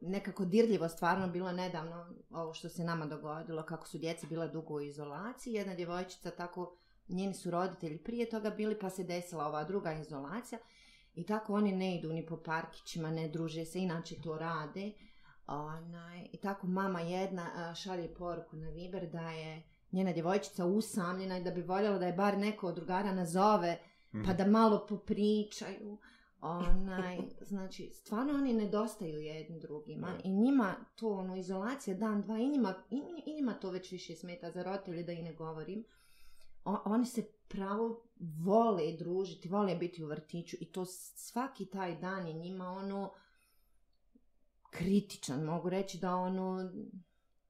[0.02, 4.74] nekako dirljivo stvarno bilo nedavno ovo što se nama dogodilo, kako su djeca bila dugo
[4.74, 5.52] u izolaciji.
[5.52, 6.76] Jedna djevojčica tako,
[7.08, 10.58] njeni su roditelji prije toga bili, pa se desila ova druga izolacija.
[11.14, 14.92] I tako oni ne idu ni po parkićima, ne druže se, inače to rade.
[15.46, 21.42] Onaj, I tako mama jedna šalje poruku na Viber da je njena djevojčica usamljena i
[21.42, 23.78] da bi voljela da je bar neko od drugara nazove
[24.14, 24.24] Mhm.
[24.24, 25.98] pa da malo popričaju.
[26.40, 27.18] Onaj,
[27.50, 32.74] znači, stvarno oni nedostaju jedni drugima i njima to, ono, izolacija dan, dva, i njima,
[32.90, 33.02] i,
[33.36, 35.84] njima to već više smeta za roditelje da i ne govorim.
[36.64, 38.02] O, oni se pravo
[38.44, 43.10] vole družiti, vole biti u vrtiću i to svaki taj dan je njima ono
[44.74, 46.70] kritičan, mogu reći da ono,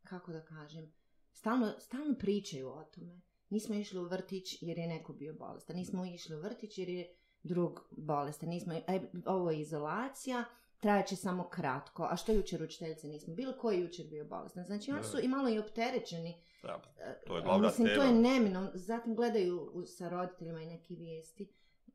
[0.02, 0.92] kako da kažem,
[1.32, 3.20] stalno, stalno pričaju o tome.
[3.50, 5.76] Nismo išli u vrtić jer je neko bio bolestan.
[5.76, 8.48] Nismo išli u vrtić jer je drug bolestan.
[8.48, 10.44] Nismo, aj, ovo je izolacija,
[10.78, 12.02] trajaće samo kratko.
[12.04, 13.54] A što jučer učiteljice nismo bili?
[13.58, 14.64] Ko je jučer bio bolestan?
[14.64, 16.34] Znači oni su i malo i opterećeni.
[16.62, 18.04] Da, E, to je glavna Mislim, to tema.
[18.04, 18.68] je neminom.
[18.74, 21.48] Zatim gledaju u- sa roditeljima i neke vijesti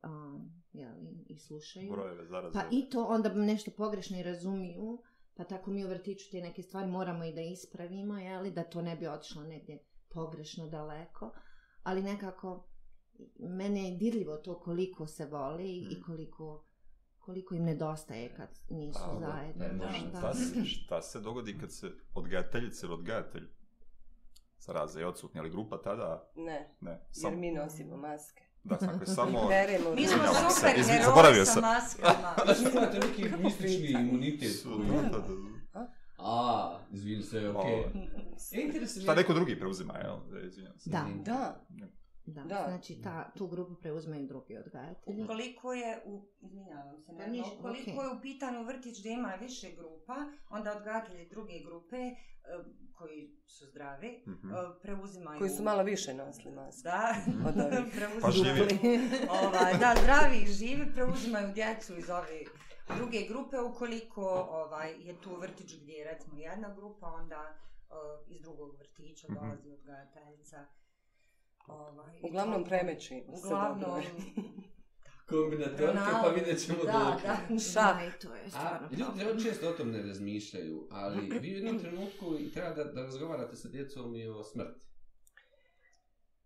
[0.04, 1.90] um, jeli, i slušaju.
[1.92, 2.52] brojeve zaraze.
[2.52, 4.98] Pa i to onda nešto pogrešno i razumiju,
[5.36, 8.82] pa tako mi u vrtiću te neke stvari moramo i da ispravimo, jeli, da to
[8.82, 11.32] ne bi otišlo negdje pogrešno daleko,
[11.82, 12.66] ali nekako
[13.38, 16.64] mene je dirljivo to koliko se voli i koliko,
[17.18, 19.68] koliko im nedostaje kad nisu A, da, zajedno.
[19.68, 20.18] da, Da, da.
[20.18, 23.48] Šta se, šta se dogodi kad se odgajateljica ili odgajatelj
[24.58, 28.49] zaraze i odsutni, ali grupa tada, Ne, ne, jer samo, mi nosimo maske.
[28.64, 29.48] Da, ako je samo,
[29.94, 30.18] Mi smo
[30.50, 31.62] super heroji zaboravio sa sam.
[31.62, 32.34] maskama.
[32.44, 34.66] Znači imate neki mistični imunitet.
[36.18, 37.74] A, izvini se, okej.
[37.74, 37.84] Ovo.
[38.52, 40.16] E, interesuje šta neko drugi preuzima, jel?
[40.46, 40.90] Izvinjam se.
[40.90, 41.06] Da.
[41.24, 41.64] Da,
[42.26, 42.64] Da, Da.
[42.68, 45.22] znači ta, tu grupu preuzmaju drugi odgajatelji.
[45.22, 48.04] Ukoliko je u, izvinjavam se, Pa ne, ništa, ukoliko okej.
[48.04, 50.16] je u pitanju vrtić gdje ima više grupa,
[50.50, 52.14] onda odgajatelji druge grupe e,
[52.92, 54.48] koji su zdravi Mhm.
[54.48, 55.38] e, preuzimaju...
[55.38, 56.54] Koji su malo više nosili.
[56.84, 57.14] Da,
[57.48, 57.92] Od ovih.
[57.96, 58.20] preuzimaju...
[58.22, 59.00] Pa živi.
[59.30, 62.40] ovaj, da, zdravi i živi preuzimaju djecu iz ove
[62.90, 63.56] druge grupe.
[63.60, 67.94] Ukoliko ovaj, je tu vrtić gdje je recimo jedna grupa, onda e,
[68.28, 69.34] iz drugog vrtića Mhm.
[69.36, 70.66] dolazi odgajateljica.
[71.66, 73.08] Ovaj, i Uglavnom premeći.
[73.08, 74.02] se Uglavnom, dobro.
[75.28, 77.22] Kombinatorke, pa vidjet ćemo da, dok.
[77.22, 77.36] da.
[77.74, 79.26] Da, i to je A stvarno ljudi problem.
[79.28, 83.02] ljudi često o tom ne razmišljaju, ali vi u jednom trenutku i treba da, da
[83.02, 84.80] razgovarate sa djecom i o smrti.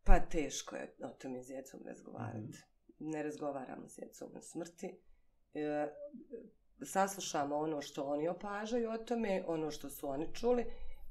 [0.04, 2.38] Pa teško je o tome s djecom razgovarati.
[2.38, 3.10] Mhm.
[3.10, 4.98] Ne razgovaramo s djecom o smrti.
[5.54, 5.88] E,
[6.84, 10.64] saslušamo ono što oni opažaju o tome, ono što su oni čuli,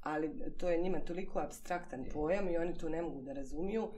[0.04, 3.88] ali to je njima toliko abstraktan pojam i oni to ne mogu da razumiju.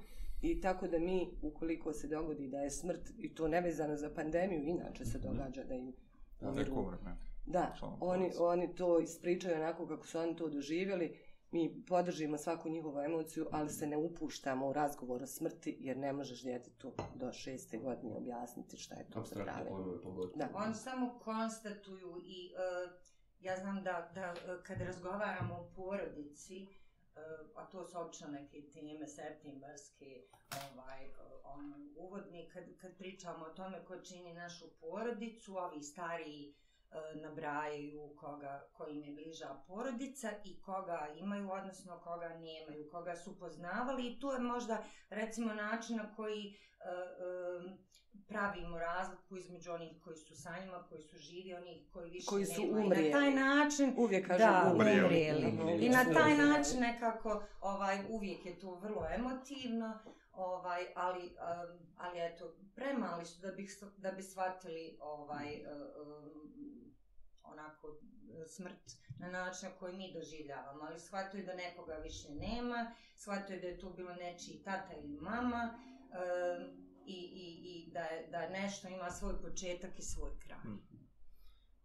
[0.43, 4.63] I tako da mi, ukoliko se dogodi da je smrt, i to nevezano za pandemiju,
[4.63, 5.27] inače se Mhm.
[5.29, 5.93] događa da im
[6.41, 7.17] Neko umiru vreme.
[7.47, 11.19] Da, Članom oni, oni to ispričaju onako kako su oni to doživjeli.
[11.51, 16.13] Mi podržimo svaku njihovu emociju, ali se ne upuštamo u razgovor o smrti, jer ne
[16.13, 19.69] možeš djetetu do šeste godine objasniti šta je to za prave.
[19.69, 20.27] pogotovo.
[20.35, 20.49] Da.
[20.57, 22.93] Oni samo konstatuju i uh,
[23.47, 26.69] ja znam da, da kad razgovaramo o porodici, e,
[27.55, 30.23] a to su obično neke teme septembarske,
[30.73, 31.11] ovaj,
[31.45, 36.55] on, ono, uvodni, kad, kad pričamo o tome ko čini našu porodicu, ovi stariji
[37.15, 43.39] nabrajaju koga, ko im je bliža porodica i koga imaju, odnosno koga nemaju, koga su
[43.39, 47.79] poznavali i tu je možda recimo način na koji uh, um,
[48.29, 52.45] pravimo razliku između onih koji su sa njima, koji su živi, onih koji više Koji
[52.45, 52.79] su nema.
[52.79, 53.11] I umrijeli.
[53.11, 55.09] na taj način Uvijek kažem da, umrijeli.
[55.09, 55.87] umrijeli.
[55.87, 59.99] I na taj način nekako, ovaj, uvijek je to vrlo emotivno,
[60.33, 66.76] ovaj, ali, um, ali eto, premali su da bi, da bi shvatili ovaj, um,
[67.53, 72.95] onako e, smrt na način na koji mi doživljavamo, ali shvataju da nekoga više nema,
[73.17, 75.79] shvataju da je to bilo nečiji tata ili mama,
[76.13, 80.59] e, i, i, i da, da nešto ima svoj početak i svoj kraj.
[80.59, 80.96] Mm.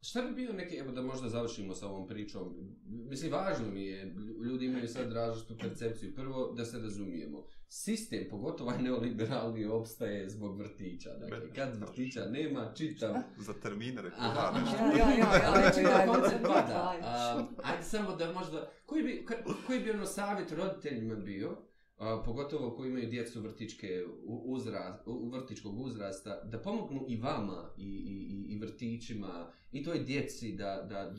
[0.04, 4.16] Šta bi bio neki, evo da možda završimo sa ovom pričom, mislim važno mi je,
[4.44, 10.58] ljudi imaju sad različitu percepciju, prvo da se razumijemo, sistem, pogotovo ovaj neoliberalni, opstaje zbog
[10.60, 14.78] vrtića, dakle, kad vrtića nema, čitav, Za termine rekao, da, nešto.
[14.78, 16.74] Ja, ja, ja, ja, Ali ja, čitav ja, koncept ja, pada.
[16.74, 17.02] ja.
[17.04, 21.58] A, Ajde samo da možda, koji bi, ka- koji bi ono savjet roditeljima bio,
[22.02, 23.88] a, pogotovo koji imaju djecu vrtičke
[24.24, 30.00] u- uzra, u vrtičkog uzrasta, da pomognu i vama i, i, i- vrtićima i toj
[30.00, 31.14] djeci da, da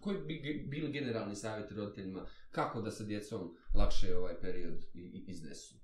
[0.00, 0.34] koji bi
[0.66, 3.40] bili generalni savjet roditeljima kako da sa djecom
[3.74, 4.84] lakše ovaj period
[5.26, 5.74] iznesu.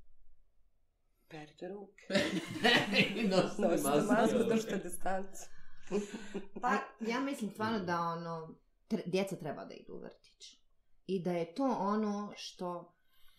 [1.29, 2.07] Perite ruke.
[3.31, 4.13] Nosite Nosite masku.
[4.13, 5.41] masku, držite distancu.
[6.63, 8.55] Pa, ja mislim stvarno da ono,
[8.89, 10.59] tre, djeca treba da idu u vrtić.
[11.07, 12.94] I da je to ono što,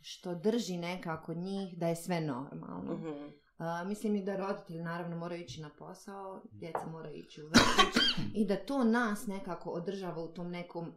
[0.07, 2.93] što drži nekako njih, da je sve normalno.
[2.93, 3.27] Mhm.
[3.57, 8.01] A, mislim i da roditelji naravno moraju ići na posao, djeca moraju ići u vrtić
[8.33, 10.93] i da to nas nekako održava u tom nekom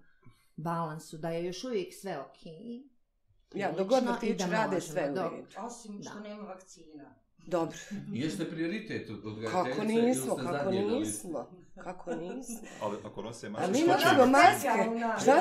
[0.57, 2.39] balansu, da je još uvijek sve ok.
[3.55, 5.45] Ja, dok god prilično, i vrtići da rade sve u.
[5.59, 6.21] Osim što Da.
[6.21, 7.15] nema vakcina.
[7.49, 7.79] Dobro.
[8.13, 12.59] Jeste prioritet od Kako nismo, kako nismo, kako nismo.
[12.83, 14.69] Ali ako nose A maske, mi što će nosimo im- maske.
[15.21, 15.41] Šta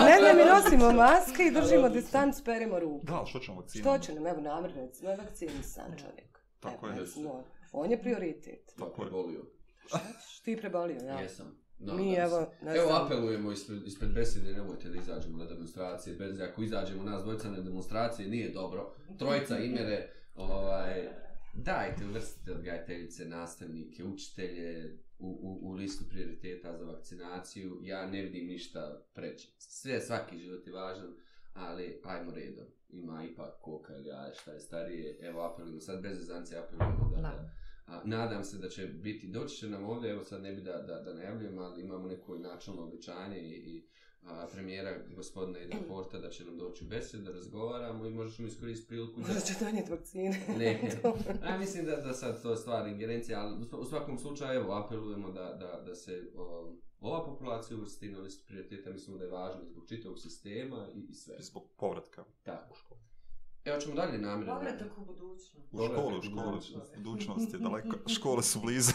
[0.00, 3.06] Ne, ne, mi nosimo maske i držimo distancu, perimo ruke.
[3.06, 3.82] Da, ali što ćemo vakcinom?
[3.82, 6.38] Što će nam, evo namjer, recimo, je vakcinisan čovjek.
[6.60, 7.44] Tako Evo, je.
[7.72, 8.72] On je prioritet.
[8.78, 9.08] Tako je.
[9.08, 9.40] prebolio.
[9.86, 10.40] Šta ćeš?
[10.40, 11.20] Ti prebolio, ja.
[11.20, 11.58] Jesam.
[11.78, 12.20] Nadam Mi, se.
[12.20, 13.06] evo, ne Evo znam.
[13.06, 17.60] apelujemo ispred, ispred besede, nemojte da izađemo na demonstracije, bez ako izađemo nas dvojica na
[17.60, 18.94] demonstracije nije dobro.
[19.18, 21.08] Trojica imere, ovaj,
[21.54, 27.80] dajte uvrstite odgajateljice, nastavnike, učitelje u, u, u listu prioriteta za vakcinaciju.
[27.82, 29.48] Ja ne vidim ništa preče.
[29.58, 31.14] Sve, svaki život je važan,
[31.54, 32.66] ali ajmo redom.
[32.88, 35.18] Ima ipak koka ili jaje šta je starije.
[35.20, 37.50] Evo apelujemo, sad bez zezancije apelujemo da, Da.
[37.86, 40.72] A, nadam se da će biti, doći će nam ovdje, evo sad ne bi da,
[40.72, 43.86] da, da najavljujem, ali imamo neko načalno običanje i, i
[44.26, 48.36] a, premijera gospodina Ida Porta da će nam doći u besed, da razgovaramo i možda
[48.36, 49.26] ćemo iskoristiti priliku da...
[49.26, 50.40] Možda će donijeti vakcine.
[50.58, 51.00] Ne,
[51.48, 54.60] a mislim da, da sad to je stvar ingerencija, ali u sva- u svakom slučaju
[54.60, 59.24] evo, apelujemo da, da, da se o, ova populacija uvrsti na listu prioriteta, mislimo da
[59.24, 61.36] je važno zbog čitavog sistema i, i sve.
[61.38, 62.24] Zbog povratka.
[62.42, 62.76] Tako.
[63.64, 64.54] Evo ćemo dalje namjerno.
[64.54, 65.72] Povratak u budućnost.
[65.72, 66.60] U školu, u školu,
[66.96, 68.92] budućnost je daleko, škole su blizu.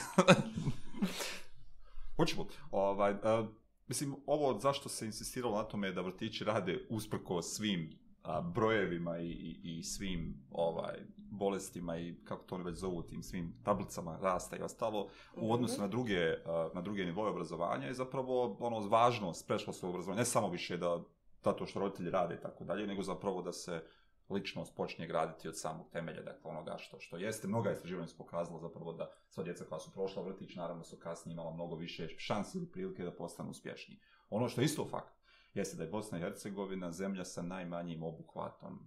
[2.17, 2.48] Hoćemo.
[2.72, 3.48] Ovaj, uh,
[3.91, 7.89] mislim, ovo zašto se insistiralo na tome je da vrtići rade usprko svim
[8.23, 13.23] a, brojevima i, i, i svim ovaj bolestima i kako to oni već zovu tim
[13.23, 17.93] svim tablicama rasta i ostalo u odnosu na druge a, na druge nivoje obrazovanja je
[17.93, 20.19] zapravo ono važnost predškolskog obrazovanja.
[20.19, 21.04] Ne samo više da
[21.43, 23.84] zato što roditelji rade i tako dalje nego zapravo da se
[24.32, 27.48] ličnost počinje graditi od samog temelja, dakle onoga što, što jeste.
[27.48, 31.34] Mnoga istraživanja su pokazala zapravo da sva djeca koja su prošla vrtić, naravno su kasnije
[31.34, 34.00] imala mnogo više šansi ili prilike da postanu uspješniji.
[34.30, 35.13] Ono što je isto fakt,
[35.54, 38.80] jeste da je Bosna i Hercegovina zemlja sa najmanjim obuhvatom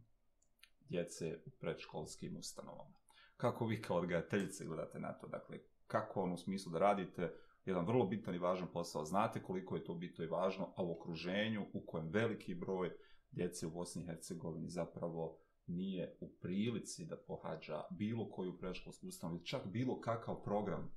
[0.88, 2.98] djece u predškolskim ustanovama.
[3.36, 5.26] Kako vi kao odgajateljice gledate na to?
[5.26, 9.76] Dakle, kako on u smislu da radite jedan vrlo bitan i važan posao, znate koliko
[9.76, 12.90] je to bitno i važno, a u okruženju u kojem veliki broj
[13.34, 19.40] djece u Bosni i Hercegovini zapravo nije u prilici da pohađa bilo koju predškolsku ustanovu,
[19.40, 20.90] čak bilo kakav program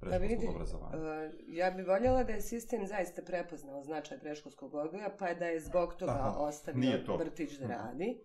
[0.00, 0.96] predškolskog obrazovanja.
[0.96, 1.04] Uh,
[1.48, 5.60] ja bih voljela da je sistem zaista prepoznao značaj predškolskog odgoja, pa je da je
[5.60, 7.16] zbog toga Aha, nije ostavio to.
[7.16, 7.72] vrtić da Mhm.
[7.72, 8.20] radi,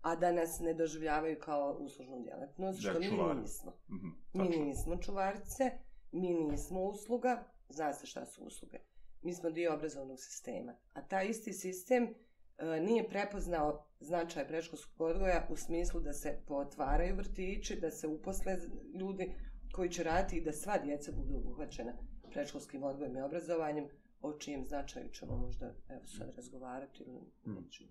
[0.00, 3.40] a da nas ne doživljavaju kao uslužnu djelatnost, što mi čuvari.
[3.40, 3.72] nismo.
[3.88, 5.70] Mhm, Mi nismo čuvarice,
[6.12, 8.78] mi nismo usluga, zna se šta su usluge.
[9.22, 10.74] Mi smo dio obrazovnog sistema.
[10.92, 12.14] A taj isti sistem e,
[12.80, 18.56] nije prepoznao značaj predškolskog odgoja u smislu da se potvaraju vrtići, da se uposle
[18.94, 19.34] ljudi
[19.72, 21.92] koji će raditi i da sva djeca budu obuhvaćena
[22.30, 23.88] predškolskim odgojem i obrazovanjem,
[24.22, 27.62] o čijem značaju ćemo možda evo sad razgovarati ili Mm.
[27.62, 27.90] nećemo.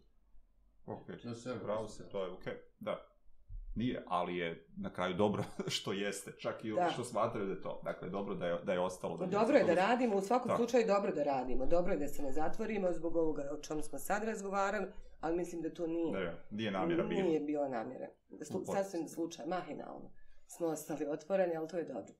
[0.85, 2.43] Ok, No, sve pravo se, to je ok,
[2.79, 3.14] da.
[3.75, 6.89] Nije, ali je na kraju dobro što jeste, čak i Da.
[6.89, 7.81] što smatraju da je to.
[7.83, 9.17] Dakle, dobro da je, da je ostalo.
[9.17, 10.57] Da Dobro je da radimo, u svakom Tako.
[10.57, 11.65] slučaju dobro da radimo.
[11.65, 14.87] Dobro je da se ne zatvorimo zbog ovoga o čemu smo sad razgovarali,
[15.19, 17.21] ali mislim da to nije, Ne, nije namjera bila.
[17.21, 18.07] nije bila namjera.
[18.29, 20.11] Da slu, sasvim slučaj, mahinalno
[20.47, 22.13] smo ostali otvoreni, ali to je dobro.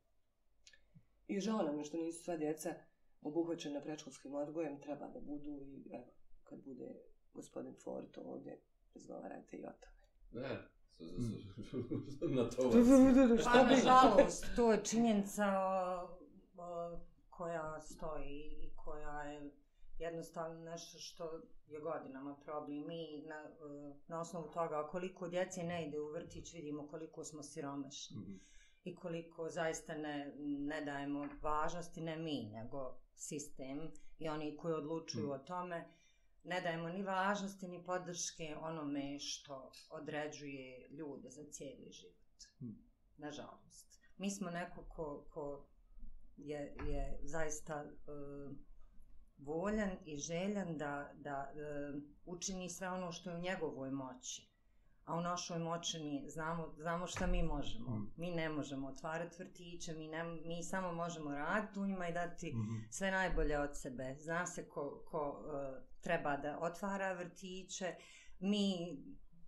[1.28, 2.74] I žao nam je što nisu sva djeca
[3.22, 6.06] obuhvaćena predškolskim odgojem, treba da budu i evo,
[6.44, 6.96] kad bude
[7.34, 8.60] gospodin Forto ovdje,
[8.96, 10.48] razgovarajte i o tome.
[10.48, 10.74] S-
[12.36, 13.43] na to vas.
[13.43, 15.45] Pa, nažalost, to je činjenica
[17.29, 19.51] koja stoji i koja je
[19.99, 22.88] jednostavno nešto što je godinama problem.
[22.88, 23.49] Mi na,
[24.08, 28.34] na osnovu toga koliko djece ne ide u vrtić vidimo koliko smo siromašni Mhm.
[28.84, 35.27] i koliko zaista ne, ne dajemo važnosti, ne mi, nego sistem i oni koji odlučuju
[35.27, 35.31] Mm.
[35.31, 35.86] o tome,
[36.45, 42.43] ne dajemo ni važnosti ni podrške onome što određuje ljude za cijeli život.
[42.62, 42.86] Mm.
[43.17, 43.99] Nažalost.
[44.17, 45.65] Mi smo neko ko, ko
[46.38, 48.55] je, je zaista uh,
[49.38, 54.55] voljan i željan da, da uh, učini sve ono što je u njegovoj moći.
[55.06, 57.89] A u našoj moći mi znamo, znamo šta mi možemo.
[57.96, 58.12] Mm.
[58.18, 62.54] Mi ne možemo otvarati vrtiće, mi, ne, mi samo možemo raditi u njima i dati
[62.56, 62.76] Mhm.
[62.89, 64.15] sve najbolje od sebe.
[64.20, 67.96] Zna se ko, ko uh, treba da otvara vrtiće.
[68.39, 68.98] Mi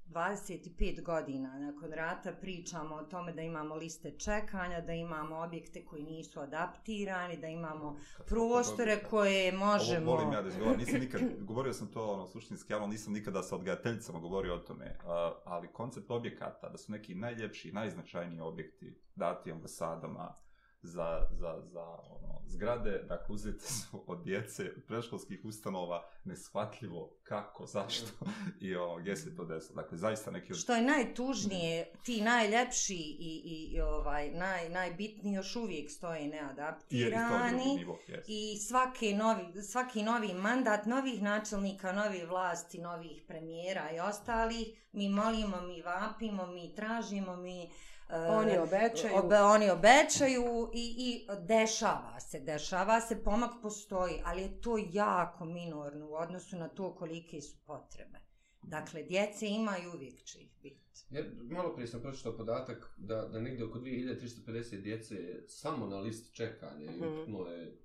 [0.10, 1.60] 25 godina.
[1.60, 7.38] Nakon rata pričamo o tome da imamo liste čekanja, da imamo objekte koji nisu adaptirani,
[7.38, 10.12] da imamo prostore koje možemo...
[10.12, 13.43] Ovo volim ja da izgovaram, nisam nikad, govorio sam to ono, suštinski, ali nisam nikada
[13.43, 14.98] sa odgajateljicama govorio o tome,
[15.46, 20.46] ali koncept objekata, da su neki najljepši, najznačajniji objekti dati ambasadama
[20.88, 27.65] za, za, za ono, zgrade, dakle uzeti su od djece, od predškolskih ustanova, neshvatljivo kako,
[27.65, 28.26] zašto
[28.62, 29.76] i ono, gdje se to desilo.
[29.76, 30.60] Dakle, zaista neki od...
[30.60, 36.26] Što je najtužnije, ti najljepši i, i, i ovaj, naj, najbitniji još uvijek stoje je
[36.26, 37.76] i neadaptirani.
[37.76, 38.21] nivo, yes.
[38.28, 45.10] I svaki novi, svaki novi mandat novih načelnika, nove vlasti, novih premijera i ostalih, mi
[45.10, 47.71] molimo, mi vapimo, mi tražimo, mi...
[48.10, 49.13] e, Oni obećaju.
[49.15, 50.43] Obe, oni obećaju
[50.74, 56.58] i, i dešava se, dešava se, pomak postoji, ali je to jako minorno u odnosu
[56.58, 58.18] na to kolike su potrebe.
[58.64, 61.05] Dakle, djece ima i uvijek će ih biti.
[61.10, 65.97] Jer malo prije sam pročitao podatak da, da negdje oko 2350 djece je samo na
[65.97, 67.36] listi čekanja i Mhm.
[67.47, 67.78] je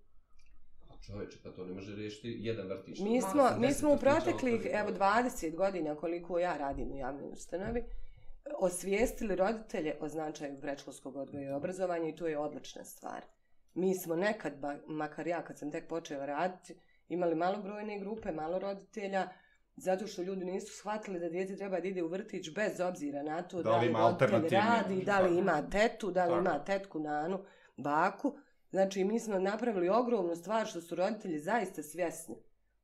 [0.82, 2.98] A čovječe, pa to ne može riješiti jedan vrtić.
[3.00, 6.96] Mi smo, mi smo u proteklih, evo, to je- 20 godina koliko ja radim u
[6.96, 7.82] javnoj ustanovi,
[8.58, 13.22] osvijestili roditelje o značaju predškolskog odgoja i obrazovanja i to je odlična stvar.
[13.74, 16.74] Mi smo nekad, ba- makar ja kad sam tek počela raditi,
[17.08, 19.28] imali malobrojne grupe, malo roditelja,
[19.76, 23.42] zato što ljudi nisu shvatili da djete treba da ide u vrtić bez obzira na
[23.42, 26.40] to Da da li li, ima alternativni- radi, da li ima tetu, da li Tako.
[26.40, 27.44] ima tetku, nanu,
[27.76, 28.38] baku.
[28.70, 32.36] Znači, mi smo napravili ogromnu stvar što su roditelji zaista svjesni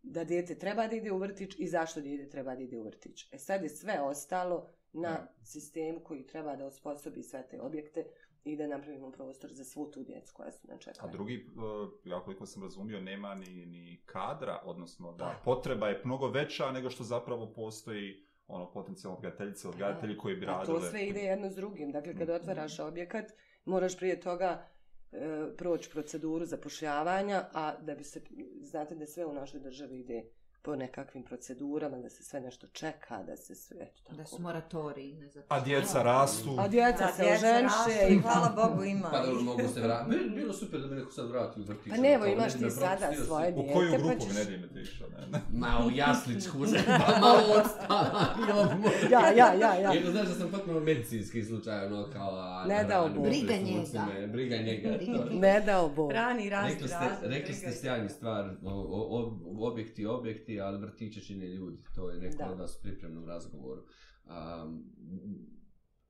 [0.03, 3.33] da dijete treba da ide u vrtić i zašto dijete treba da ide u vrtić.
[3.33, 5.35] E sad je sve ostalo na Da.
[5.43, 8.07] sistemu koji treba da osposobi sve te objekte
[8.45, 11.13] i da napravimo prostor za svu tu djecu koja su na A čekanju.
[11.13, 11.63] drugi, uh,
[12.05, 15.41] ja koliko sam razumio, nema ni, ni kadra, odnosno da Da.
[15.45, 18.15] potreba je mnogo veća nego što zapravo postoji
[18.49, 20.67] ono, potencijalno odgajateljice, odgajatelji koji bi A radili.
[20.75, 21.93] to sve ide jedno s drugim.
[21.93, 22.33] Dakle, kad Mhm.
[22.33, 23.25] otvaraš objekat,
[23.65, 24.67] moraš prije toga
[25.13, 25.19] e,
[25.57, 28.23] proći proceduru zapošljavanja, a da bi se,
[28.61, 30.25] znate da sve u našoj državi ide
[30.61, 34.17] po nekakvim procedurama, da se sve nešto čeka, da se sve, eto tako.
[34.17, 35.45] Da su moratoriji, ne znam.
[35.49, 36.57] A djeca rastu.
[36.59, 39.09] A djeca Da, se oženše i hvala Bogu ima.
[39.11, 40.17] Pa dobro, mogu se vratiti.
[40.19, 41.91] Bilo, bilo super da me neko sad vrati u vrtić.
[41.91, 43.59] Pa ne, evo, imaš ti sada svoje si.
[43.61, 45.27] U koju pa grupu ćeš- ne idete išao, ne?
[45.29, 45.41] ne.
[45.53, 46.59] Ma u jasličku,
[46.99, 48.25] pa malo odstala.
[49.13, 49.93] Ja, ja, ja, ja.
[49.93, 52.31] Jedno znaš da sam potpuno medicinski slučaj, ono kao...
[52.31, 53.25] a, Ne dao rani, Bog.
[53.25, 54.07] Briga njega.
[54.29, 54.89] Briga njega.
[55.33, 56.13] Ne dao Bog.
[56.13, 56.43] Rani
[56.77, 59.69] ste, rast, rekli ste sjajni stvar, o, o, o-
[60.09, 61.85] objekti, objekti, ali vrtiće čine ljudi.
[61.95, 62.51] To je neko Da.
[62.51, 63.83] od vas u pripremnom razgovoru.
[64.25, 64.85] Um,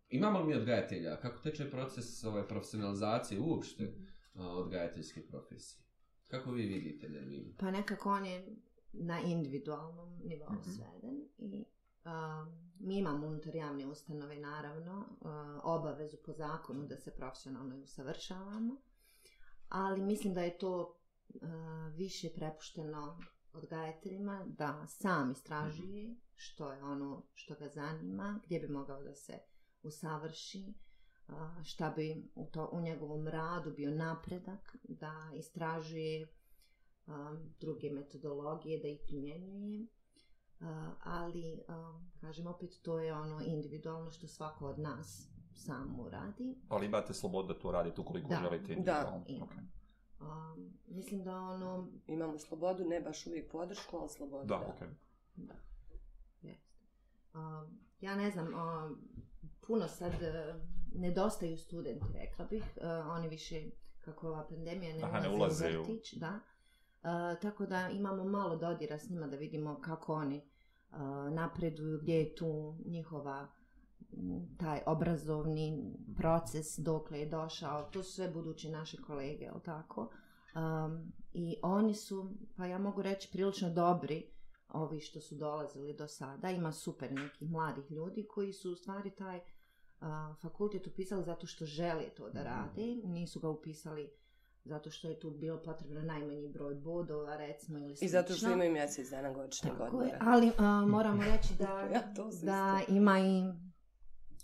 [0.09, 1.17] imamo li mi odgajatelja?
[1.17, 3.95] Kako teče proces ovaj, profesionalizacije uopšte
[4.35, 5.83] a, odgajateljske profesije?
[6.29, 7.55] Kako vi vidite Nerminu?
[7.59, 8.57] Pa nekako on je
[8.93, 10.71] na individualnom nivou Mhm.
[10.71, 11.65] sveden i
[12.05, 15.29] um, mi imamo unutar javne ustanove naravno uh,
[15.65, 18.77] obavezu po zakonu da se profesionalno usavršavamo,
[19.69, 21.41] ali mislim da je to uh,
[21.97, 23.19] više prepušteno
[23.59, 29.39] odgajateljima da sam istražuje što je ono što ga zanima, gdje bi mogao da se
[29.83, 30.75] usavrši,
[31.65, 36.29] šta bi u, to, u njegovom radu bio napredak, da istražuje
[37.07, 39.87] um, druge metodologije, da ih primjenjuje.
[40.61, 40.67] Uh,
[41.05, 46.57] ali, um, kažem, opet to je ono individualno što svako od nas sam uradi.
[46.69, 48.37] Ali imate slobodu da to radite ukoliko Da.
[48.43, 48.73] želite Da.
[48.73, 49.25] individualno.
[49.27, 49.47] Ima.
[50.21, 51.89] Um, mislim da ono...
[52.07, 54.47] Imamo slobodu, ne baš uvijek podršku, ali slobodu.
[54.47, 54.89] Da, ok.
[55.37, 55.55] Da.
[56.43, 56.75] Jeste.
[57.35, 58.99] Um, ja ne znam, um,
[59.67, 60.63] puno sad uh,
[60.95, 62.63] nedostaju studenti, rekla bih.
[62.77, 66.15] Uh, oni više, kako je ova pandemija, ne, Aha, ne ulaze u vrtić.
[66.15, 66.41] Da.
[67.03, 70.37] Uh, tako da imamo malo dodira s njima da vidimo kako oni
[70.91, 70.99] uh,
[71.33, 73.49] napreduju, gdje je tu njihova
[74.59, 80.11] taj obrazovni proces dokle je došao, to su sve budući naše kolege, jel tako?
[80.55, 84.31] Um, I oni su, pa ja mogu reći, prilično dobri,
[84.69, 86.51] ovi što su dolazili do sada.
[86.51, 89.41] Ima super nekih mladih ljudi koji su u stvari taj
[90.01, 92.83] a, fakultet upisali zato što žele to da rade.
[93.05, 94.11] Nisu ga upisali
[94.65, 98.07] zato što je tu bilo potrebno najmanji broj bodova, recimo, ili slično.
[98.07, 100.07] I zato što imaju mjesec dana godišnjeg odmora.
[100.07, 103.43] je, ali a, moramo reći da, Ja, to da ima i,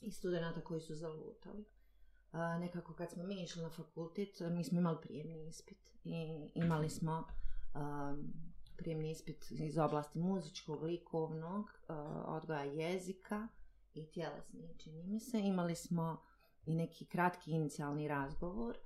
[0.04, 1.64] i studenta koji su zalutali.
[2.32, 6.90] A, nekako kad smo mi išli na fakultet, mi smo imali prijemni ispit i imali
[6.90, 7.26] smo
[7.74, 8.32] um,
[8.76, 11.96] prijemni ispit iz oblasti muzičkog, likovnog, uh,
[12.26, 13.48] odgoja jezika
[13.94, 15.40] i tjelesni, čini mi se.
[15.40, 16.22] Imali smo
[16.66, 18.76] i neki kratki inicijalni razgovor,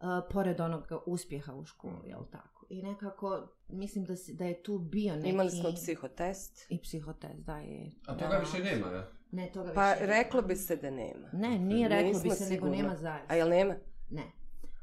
[0.00, 2.66] uh, pored onog uspjeha u školi, jel tako?
[2.68, 5.28] I nekako, mislim da, se, da je tu bio neki...
[5.28, 6.66] Imali smo psihotest.
[6.68, 7.90] I psihotest, da je...
[8.06, 9.10] A toga više nema, ja?
[9.30, 10.12] Ne, toga Pa više nema.
[10.12, 11.28] reklo bi se da nema.
[11.32, 12.76] Ne, nije reklo bi se, nego sigurno.
[12.76, 13.32] nema zaista.
[13.32, 13.74] A jel nema?
[14.10, 14.32] Ne.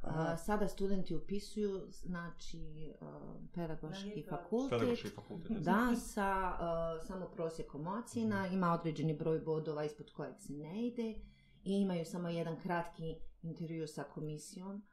[0.02, 4.80] A, sada studenti upisuju, znači, a, pedagoški Na fakultet.
[4.80, 5.58] Pedagoški fakultet.
[5.58, 11.16] Da, sa a, samo prosjekom ocjena, ima određeni broj bodova ispod kojeg se ne ide
[11.64, 14.84] i imaju samo jedan kratki intervju sa komisijom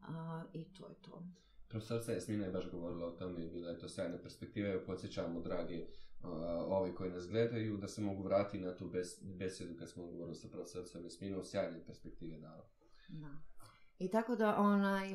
[0.00, 1.22] a, i to je to.
[1.68, 4.68] Profesorica Jasmina je baš govorila o tome i bila je to sjajna perspektiva.
[4.68, 5.88] Evo, podsjećamo, dragi uh,
[6.68, 10.36] ovi koji nas gledaju, da se mogu vratiti na tu bes, besedu kad smo govorili
[10.36, 12.68] sa profesoricom Jasminom, sjajne perspektive dala.
[13.08, 13.30] Da.
[13.98, 15.14] I tako da onaj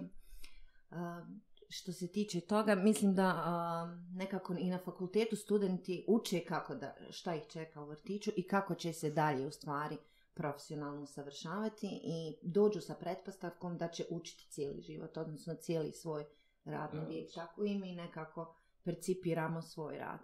[1.70, 7.36] što se tiče toga, mislim da nekako i na fakultetu studenti uče kako da, šta
[7.36, 9.98] ih čeka u vrtiću i kako će se dalje u stvari
[10.34, 16.26] profesionalno usavršavati i dođu sa pretpostavkom da će učiti cijeli život, odnosno cijeli svoj
[16.66, 17.34] radni vijek.
[17.36, 20.20] Tako i mi nekako percipiramo svoj rad.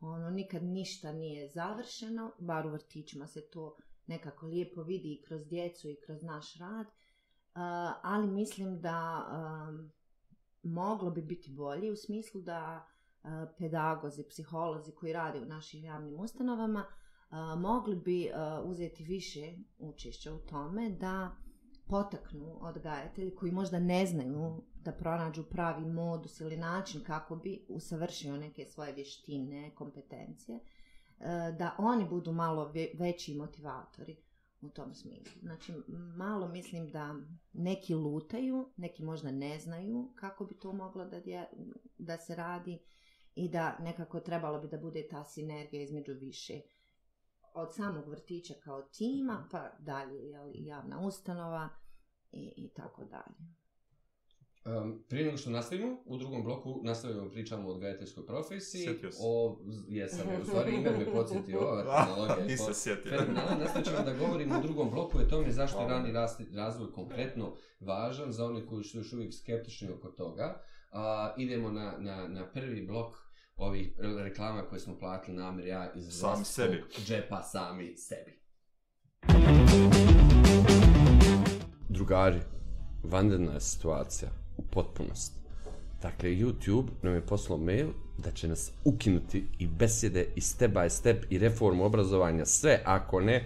[0.00, 3.76] Ono, nikad ništa nije završeno, bar u vrtićima se to
[4.06, 6.86] nekako lijepo vidi i kroz djecu i kroz naš rad,
[7.54, 7.62] Uh,
[8.02, 9.26] ali mislim da
[9.68, 9.90] um,
[10.62, 12.86] moglo bi biti bolje u smislu da
[13.22, 19.56] uh, pedagozi, psiholozi koji rade u našim javnim ustanovama uh, mogli bi uh, uzeti više
[19.78, 21.36] učešća u tome da
[21.90, 28.36] potaknu odgajatelji koji možda ne znaju da pronađu pravi modus ili način kako bi usavršio
[28.36, 30.62] neke svoje vještine, kompetencije, e,
[31.58, 34.16] da oni budu malo veći motivatori
[34.60, 35.40] u tom smislu.
[35.42, 35.72] Znači,
[36.16, 37.14] malo mislim da
[37.52, 41.48] neki lutaju, neki možda ne znaju kako bi to moglo da, dje,
[41.98, 42.78] da se radi
[43.34, 46.60] i da nekako trebalo bi da bude ta sinergija između više
[47.54, 51.68] od samog vrtića kao tima, pa dalje jel, i javna ustanova
[52.32, 53.60] i, i tako dalje.
[54.64, 58.84] Um, prije nego što nastavimo, u drugom bloku nastavimo pričamo o odgajateljskoj profesiji.
[58.84, 59.18] Sjetio se.
[59.24, 62.36] O, jesam, u stvari ime me podsjetio, ova tehnologija.
[62.36, 63.12] je Nisam po- sjetio.
[63.58, 66.12] Nastavit ćemo da govorimo u drugom bloku o tome zašto je rani
[66.54, 70.62] razvoj konkretno važan za one koji su još uvijek skeptični oko toga.
[70.92, 73.29] A, idemo na, na, na prvi blok
[73.60, 76.84] ovih reklama koje smo platili namjer ja iz Sami sebi.
[77.06, 78.40] džepa sami sebi.
[81.88, 82.40] Drugari,
[83.02, 85.40] vanredna je situacija u potpunosti.
[86.02, 87.88] Dakle, YouTube nam je poslao mail
[88.18, 93.20] da će nas ukinuti i besjede i step by step i reformu obrazovanja, sve ako
[93.20, 93.44] ne...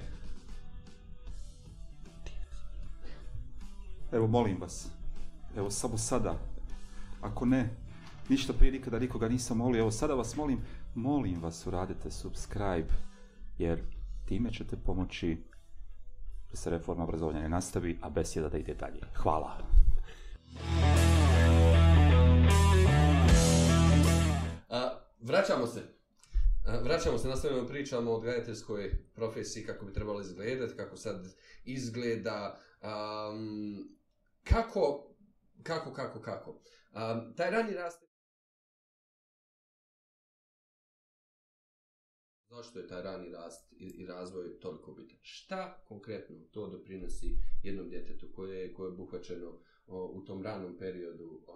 [4.13, 4.89] Evo, molim vas.
[5.57, 6.39] Evo, samo sada.
[7.21, 7.69] Ako ne,
[8.29, 9.81] ništa prije nikada nikoga nisam molio.
[9.81, 10.61] Evo, sada vas molim,
[10.95, 12.89] molim vas uradite subscribe,
[13.59, 13.83] jer
[14.29, 15.37] time ćete pomoći
[16.51, 19.01] da se reforma obrazovanja ne nastavi, a besjeda da ide dalje.
[19.17, 19.59] Hvala.
[24.69, 25.83] A, vraćamo se.
[26.67, 32.59] A, vraćamo se, nastavljamo pričamo o odgajateljskoj profesiji, kako bi trebalo izgledati, kako sad izgleda,
[32.83, 33.89] um,
[34.45, 35.07] kako,
[35.63, 36.51] kako, kako, kako.
[36.51, 38.14] Um, taj ranji rast...
[42.55, 45.19] Zašto je taj rani rast i, i razvoj toliko bitan?
[45.21, 50.79] Šta konkretno to doprinosi jednom djetetu koje je, koje je obuhvaćeno o, u tom ranom
[50.79, 51.55] periodu a,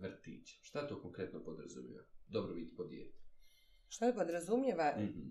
[0.00, 0.58] vrtića?
[0.62, 2.04] Šta to konkretno podrazumijeva?
[2.26, 3.18] Dobrobit po dijete.
[3.88, 4.94] Šta je podrazumijeva?
[4.98, 5.30] Mhm.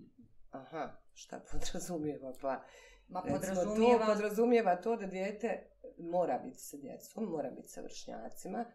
[0.52, 2.34] Aha, šta podrazumijeva?
[2.42, 2.64] Pa,
[3.08, 4.06] Ma podrazumijeva...
[4.06, 8.66] to podrazumijeva to da dijete mora biti sa djecom, mora biti sa vršnjacima,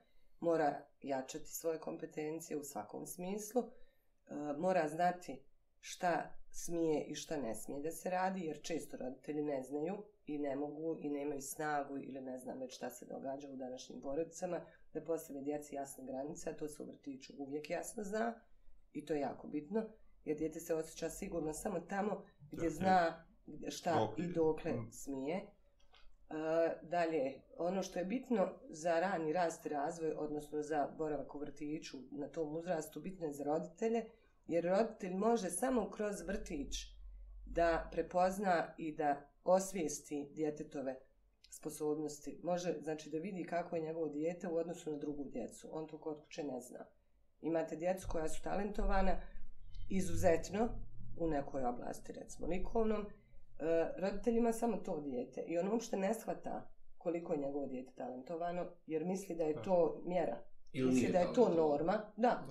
[0.41, 5.43] mora jačati svoje kompetencije u svakom smislu, e, mora znati
[5.81, 10.39] šta smije i šta ne smije da se radi, jer često roditelji ne znaju i
[10.39, 14.61] ne mogu i nemaju snagu ili ne znam već šta se događa u današnjim porodicama,
[14.95, 18.41] da postave djeci jasne granice, a to se u vrtiću uvijek jasno zna
[18.93, 19.83] i to je jako bitno,
[20.25, 23.25] jer dijete se osjeća sigurno samo tamo gdje Dakle, zna
[23.69, 24.91] šta dokle i dokle Mm.
[24.93, 25.37] smije.
[25.37, 26.35] E,
[26.83, 31.99] dalje, ono što je bitno za rani rast i razvoj, odnosno za boravak u vrtiću
[32.11, 34.05] na tom uzrastu, bitno je za roditelje,
[34.51, 36.77] jer roditelj može samo kroz vrtić
[37.47, 40.97] da prepozna i da osvijesti djetetove
[41.51, 42.41] sposobnosti.
[42.43, 45.69] Može, znači da vidi kako je njegovo dijete u odnosu na drugu djecu.
[45.73, 46.87] On to kod kuće ne zna.
[47.43, 49.21] Imate djecu koja su talentovana
[49.89, 50.69] izuzetno
[51.17, 56.15] u nekoj oblasti, recimo likovnom, e, roditelj ima samo to dijete i on uopšte ne
[56.15, 59.63] shvata koliko je njegovo dijete talentovano, jer misli da je Da.
[59.63, 60.39] to mjera.
[60.73, 62.13] Ili misli da je to norma.
[62.17, 62.47] Da.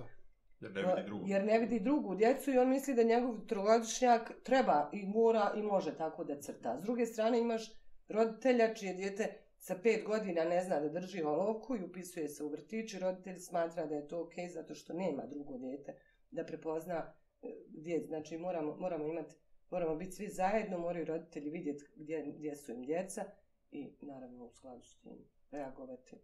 [0.60, 1.28] Jer ne vidi drugu.
[1.28, 5.62] Jer ne vidi drugu djecu i on misli da njegov trogodišnjak treba i mora i
[5.62, 6.78] može tako da crta.
[6.78, 7.72] S druge strane imaš
[8.08, 12.48] roditelja čije dijete sa pet godina ne zna da drži olovku i upisuje se u
[12.48, 15.94] vrtić i roditelj smatra da je to ok zato što nema drugo dijete
[16.30, 19.34] da prepozna e, gdje, znači moramo, moramo imati,
[19.70, 23.24] moramo biti svi zajedno, moraju roditelji vidjeti gdje, gdje su im djeca
[23.70, 25.18] i naravno u skladu s tim
[25.50, 26.16] reagovati.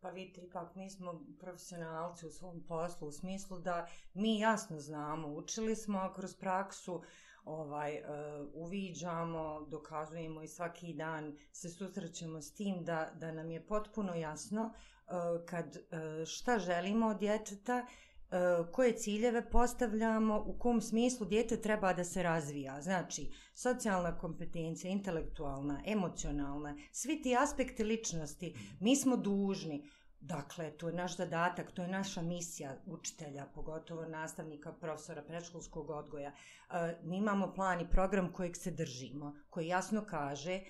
[0.00, 5.28] Pa vidite, ipak mi smo profesionalci u svom poslu u smislu da mi jasno znamo,
[5.28, 7.02] učili smo a kroz praksu,
[7.44, 13.66] ovaj, uh, uviđamo, dokazujemo i svaki dan se susrećemo s tim da, da nam je
[13.66, 17.86] potpuno jasno uh, kad uh, šta želimo od djeteta,
[18.30, 18.36] E,
[18.72, 22.80] koje ciljeve postavljamo, u kom smislu dijete treba da se razvija.
[22.82, 30.94] Znači, socijalna kompetencija, intelektualna, emocionalna, svi ti aspekti ličnosti, mi smo dužni Dakle, to je
[30.94, 36.30] naš zadatak, to je naša misija učitelja, pogotovo nastavnika, profesora predškolskog odgoja.
[36.30, 40.62] E, mi imamo plan i program kojeg se držimo, koji jasno kaže e,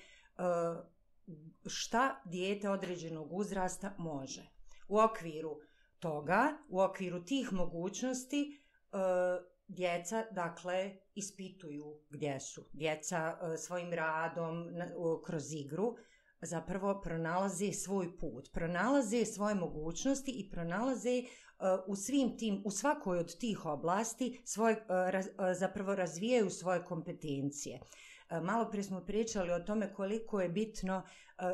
[1.67, 4.47] šta dijete određenog uzrasta može.
[4.89, 5.61] U okviru
[6.01, 8.61] toga, u okviru tih mogućnosti,
[8.93, 8.97] e,
[9.69, 12.65] djeca, dakle, ispituju gdje su.
[12.73, 14.69] Djeca e, svojim radom
[15.25, 15.97] kroz igru
[16.41, 21.25] zapravo pronalaze svoj put, pronalaze svoje mogućnosti i pronalaze e,
[21.87, 24.77] u svim tim, u svakoj od tih oblasti svoj,
[25.59, 27.81] zapravo razvijaju svoje kompetencije.
[28.43, 31.03] Malo prije smo pričali o tome koliko je bitno,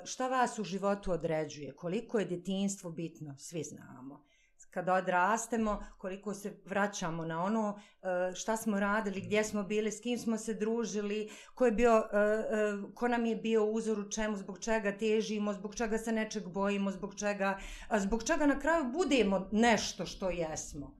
[0.04, 4.24] šta vas u životu određuje, koliko je djetinstvo bitno, svi znamo
[4.72, 10.00] kada odrastemo, koliko se vraćamo na ono e, šta smo radili, gdje smo bili, s
[10.00, 14.10] kim smo se družili, ko, je bio, e, e, ko nam je bio uzor u
[14.10, 17.58] čemu, zbog čega težimo, zbog čega se nečeg bojimo, zbog čega,
[17.98, 20.96] zbog čega na kraju budemo nešto što jesmo.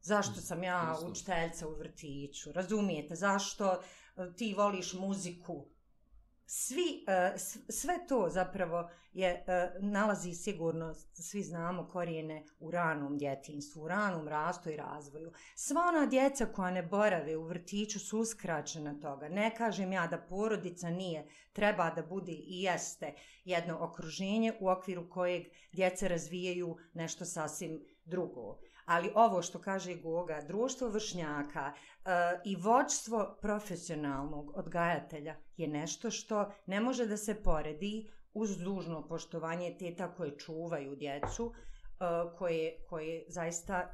[0.00, 1.08] Zašto sam ja Jasno.
[1.08, 3.14] učiteljica u vrtiću, razumijete?
[3.14, 3.82] Zašto
[4.36, 5.73] ti voliš muziku?
[6.46, 7.38] Svi, e,
[7.68, 14.28] sve to zapravo je, e, nalazi sigurno, svi znamo, korijene u ranom djetinstvu, u ranom
[14.28, 15.32] rastu i razvoju.
[15.54, 19.28] Sva ona djeca koja ne borave u vrtiću su uskraćena toga.
[19.28, 23.14] Ne kažem ja da porodica nije, treba da bude i jeste
[23.44, 28.58] jedno okruženje u okviru kojeg djeca razvijaju nešto sasvim drugo.
[28.84, 32.10] Ali ovo što kaže Goga, društvo vršnjaka e,
[32.44, 39.76] i vođstvo profesionalnog odgajatelja je nešto što ne može da se poredi uz dužno poštovanje
[39.78, 42.04] teta koje čuvaju djecu, e,
[42.38, 43.86] koje, koje zaista e,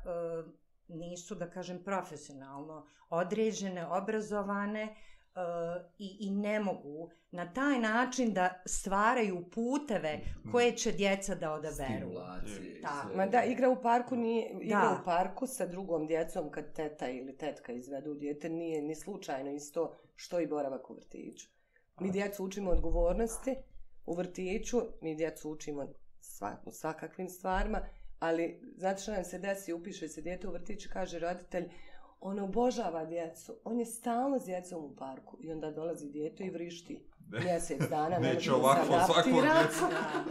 [0.88, 4.94] nisu, da kažem, profesionalno određene, obrazovane e,
[5.98, 10.20] i, i ne mogu na taj način da stvaraju puteve
[10.52, 12.08] koje će djeca da odaberu.
[12.08, 12.80] Stimulacije.
[12.82, 13.10] Da.
[13.16, 14.98] Ma da, igra u parku nije, igra Da.
[15.00, 19.96] u parku sa drugom djecom kad teta ili tetka izvedu dijete nije ni slučajno isto
[20.16, 21.48] što i boravak u vrtiću.
[22.00, 23.54] Mi djecu učimo odgovornosti
[24.06, 25.86] u vrtiću, mi djecu učimo
[26.20, 27.80] sva, u svakakvim stvarima,
[28.18, 31.68] ali znate što nam se desi, upiše se dijete u vrtić i kaže roditelj,
[32.20, 36.50] on obožava djecu, on je stalno s djecom u parku i onda dolazi dijete i
[36.50, 37.06] vrišti.
[37.44, 39.40] Mjesec dana ne Neće ovako adaptira.
[39.40, 39.88] djeca.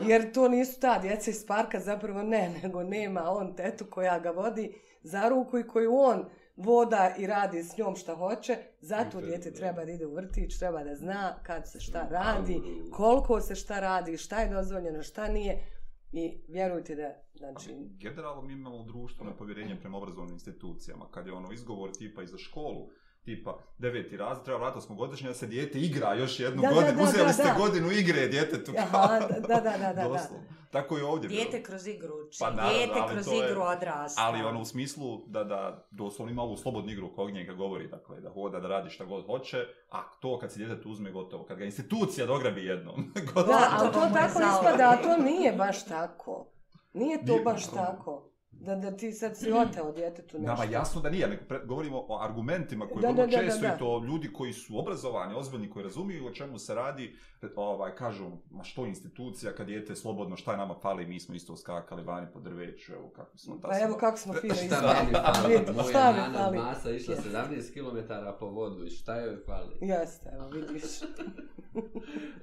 [0.08, 4.30] Jer to nisu ta djeca iz parka, zapravo ne, nego nema on tetu koja ga
[4.32, 4.74] vodi
[5.04, 6.26] za ruku i koju on
[6.56, 8.58] voda i radi s njom šta hoće.
[8.82, 9.58] Zato dijete da.
[9.58, 12.62] treba da ide u vrtić, treba da zna kad se šta radi,
[12.92, 15.64] koliko se šta radi, šta je dozvoljeno, šta nije.
[16.12, 21.05] I vjerujte da, znači, Generalno mi imamo društvo na povjerenje prema obrazovnim institucijama.
[21.12, 22.89] Kad je ono izgovor tipa i za školu,
[23.22, 26.74] tipa deveti razred, treba vratiti smo godišnje da se dijete igra još jednu Da, da,
[26.76, 26.93] godinu.
[26.93, 27.53] da, Uzeli da, ste da.
[27.55, 28.72] godinu igre djetetu.
[28.78, 30.03] Aha, da, da, da, da, da.
[30.03, 30.45] Doslovno.
[30.72, 31.41] Tako je ovdje bilo.
[31.41, 34.22] Dijete kroz igru uči, Pa naravno, dijete kroz je- igru odrasta.
[34.22, 38.22] Ali ono u smislu da, da doslovno ima ovu slobodnu igru kog njega govori, dakle,
[38.22, 39.57] da hoda, da radi šta god hoće,
[39.91, 43.47] a to kad se djetetu uzme gotovo, kad ga institucija dograbi jednom, gotovo.
[43.47, 46.45] Da, ali to tako ispada, a to nije baš tako.
[46.93, 48.29] Nije to Nije baš baš tako.
[48.60, 50.51] Da, da ti sad si oteo djetetu nešto.
[50.51, 53.62] Nama jasno da nije, nego pre- govorimo o argumentima koji Da, vrlo da, da, često
[53.62, 53.76] da, da.
[53.76, 57.16] i to ljudi koji su obrazovani, ozbiljni, koji razumiju o čemu se radi,
[57.55, 61.36] ovaj, kažu, ma što institucija, kad dijete je slobodno, šta je nama fali, mi smo
[61.36, 64.64] isto skakali vani po drveću, evo kako smo ta Pa evo kako smo fino Šta
[64.66, 64.95] izgledali.
[64.95, 65.76] vam je fali?
[65.76, 66.57] Moja Šta nana fali?
[66.57, 69.78] masa išla 17 km po vodu i šta joj fali?
[69.82, 70.84] Jeste, evo vidiš.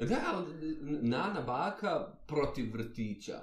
[0.00, 0.44] Da,
[1.02, 3.40] nana baka protiv vrtića.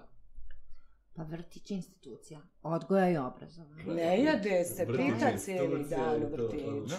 [1.15, 2.41] Pa vrtić institucija.
[2.63, 3.93] Odgoja i obrazovanja.
[3.93, 6.95] Ne jede se, pita je cijeli dan u vrtiću.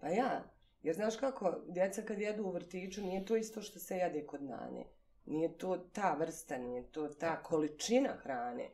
[0.00, 0.44] Pa ja.
[0.82, 4.42] Jer znaš kako, djeca kad jedu u vrtiću, nije to isto što se jede kod
[4.42, 4.84] nane.
[5.26, 8.70] Nije to ta vrsta, nije to ta količina hrane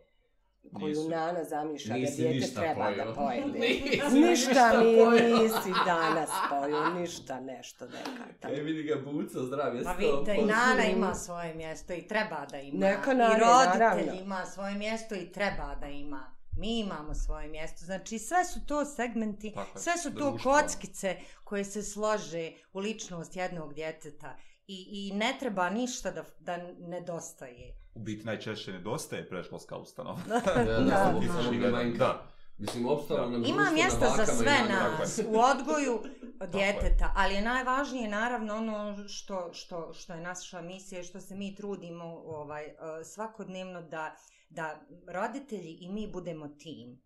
[0.70, 1.08] koju Nisu.
[1.08, 3.04] nana zamišlja da Nisi dijete ništa treba pojeo.
[3.04, 3.58] da pojede.
[3.60, 5.38] Nisi ništa mi pojeo.
[5.38, 8.54] nisi danas pojeo, ništa nešto nekaj tamo.
[8.54, 10.44] E, vidi ga buca, zdrav je Pa vidite, i.
[10.44, 12.78] Nana ima svoje mjesto i treba da ima.
[12.80, 14.12] Neka I roditelj naravno.
[14.14, 16.34] ima svoje mjesto i treba da ima.
[16.52, 17.84] Mi imamo svoje mjesto.
[17.84, 20.52] Znači, sve su to segmenti, Tako sve su to društvo.
[20.52, 24.36] kockice koje se slože u ličnost jednog djeteta.
[24.66, 27.74] I, i ne treba ništa da, da nedostaje.
[27.94, 30.18] U biti najčešće nedostaje predškolska ustanova.
[30.28, 31.20] Da, da, Da,
[31.60, 31.70] da.
[31.70, 31.98] manjka.
[31.98, 32.26] Da.
[32.58, 34.98] Mislim, opstalo nam Ima mjesta na za sve nanama.
[34.98, 36.02] nas u odgoju
[36.48, 41.34] djeteta, ali je najvažnije naravno ono što, što, što je naša misija i što se
[41.34, 42.74] mi trudimo ovaj, eh,
[43.04, 44.16] svakodnevno da,
[44.50, 47.00] da roditelji i mi budemo tim.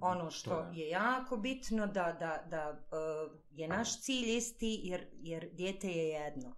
[0.00, 0.78] Ono što To je.
[0.78, 6.08] je jako bitno da, da, da eh, je naš cilj isti jer, jer dijete je
[6.08, 6.54] jedno.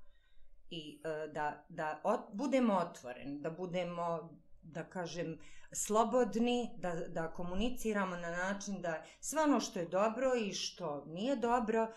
[0.70, 4.30] I e, da, da od, budemo otvoreni, da budemo
[4.62, 5.38] da kažem,
[5.72, 11.36] slobodni, da, da komuniciramo na način da sve ono što je dobro i što nije
[11.36, 11.92] dobro, e,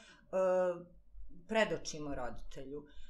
[1.47, 2.85] predočimo roditelju.
[2.87, 3.02] E,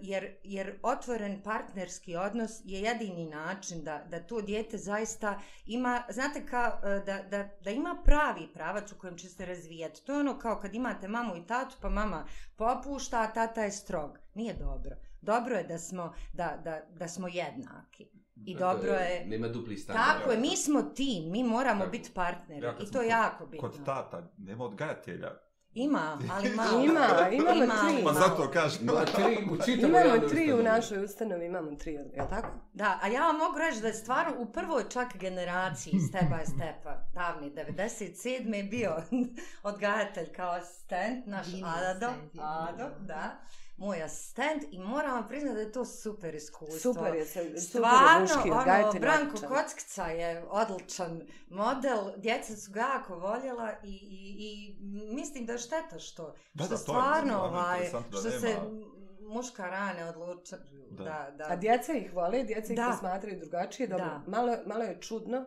[0.00, 6.46] jer, jer otvoren partnerski odnos je jedini način da, da to dijete zaista ima, znate
[6.46, 10.04] kao, e, da, da, da ima pravi pravac u kojem će se razvijati.
[10.04, 12.26] To je ono kao kad imate mamu i tatu, pa mama
[12.56, 14.18] popušta, a tata je strog.
[14.34, 14.96] Nije dobro.
[15.20, 18.06] Dobro je da smo, da, da, da smo jednaki.
[18.46, 19.26] I Tako dobro je...
[19.26, 20.06] Nema dupli standard.
[20.06, 23.68] Tako je, mi smo tim, mi moramo biti partneri Ja i to je jako bitno.
[23.68, 25.30] Kod tata nema odgajatelja.
[25.74, 26.80] Ima, ali malo.
[26.80, 28.04] Ima, imamo Ima, tri.
[28.04, 28.82] Pa zato kažem.
[28.82, 29.22] Ima tri,
[29.52, 30.62] u čitavu Imamo tri u ustanovu.
[30.64, 32.48] našoj ustanovi, imamo tri, je li tako?
[32.72, 36.44] Da, a ja vam mogu reći da je stvarno u prvoj čak generaciji step by
[36.46, 38.54] stepa, davni 97.
[38.54, 38.96] je bio
[39.62, 42.90] odgajatelj kao asistent, naš Divni Ado, asistent je Ado, bio.
[43.00, 43.36] da,
[43.76, 46.78] moj asistent i moram vam priznati da je to super iskustvo.
[46.94, 48.92] Super je, se, super je Stvarno, muški ono.
[48.92, 49.48] Branko odličan.
[49.48, 55.58] Kockica je odličan model, djeca su ga jako voljela i, i, i mislim da je
[55.58, 58.56] šteta što, Da, što da, je stvarno, stvarno ovaj, što nema- se
[59.22, 60.60] muška rane odlučuju
[60.90, 61.04] Da.
[61.04, 62.88] da, da, A djeca ih vole, djeca ih Da.
[62.92, 63.86] posmatraju drugačije.
[63.88, 64.22] Dobro, Da.
[64.26, 65.44] malo, malo je čudno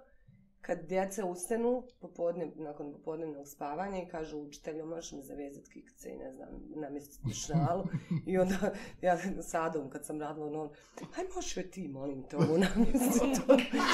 [0.68, 6.18] kad djeca ustanu popodne, nakon popodnevnog spavanja i kažu učitelju možeš mi zavezati kikce i
[6.18, 7.84] ne znam, namjestiti šnalu.
[8.26, 8.56] I onda
[9.02, 10.72] ja sa Adom kad sam radila ono,
[11.18, 13.42] aj možeš joj ti molim te ovo namjestiti.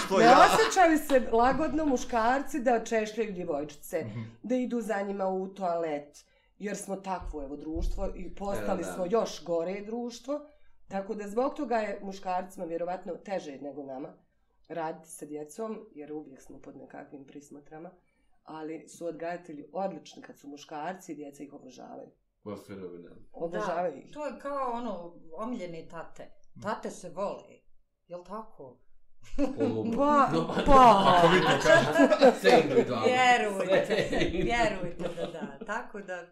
[0.06, 0.38] Što ne ja?
[0.46, 4.22] osjećaju se lagodno muškarci da češljaju djevojčice, Mhm.
[4.44, 6.26] da idu za njima u toalet,
[6.60, 8.94] jer smo takvo evo društvo i postali Da, da.
[8.94, 10.40] smo još gore društvo.
[10.88, 14.14] Tako da zbog toga je muškarcima vjerovatno teže nego nama
[14.68, 17.92] raditi sa djecom, jer uvijek smo pod nekakvim prismotrama,
[18.44, 22.10] ali su odgajatelji odlični kad su muškarci i djeca ih obožavaju.
[22.68, 23.22] Fenomenalno.
[23.32, 24.14] Obožavaju ih.
[24.14, 26.32] to je kao ono, omiljene tate.
[26.62, 27.60] Tate se vole,
[28.08, 28.80] jel tako?
[29.98, 30.30] Pa,
[30.66, 31.14] pa.
[31.18, 32.78] Ako vi to kažete.
[33.06, 35.66] Vjerujte, vjerujte da da.
[35.66, 36.28] Tako da,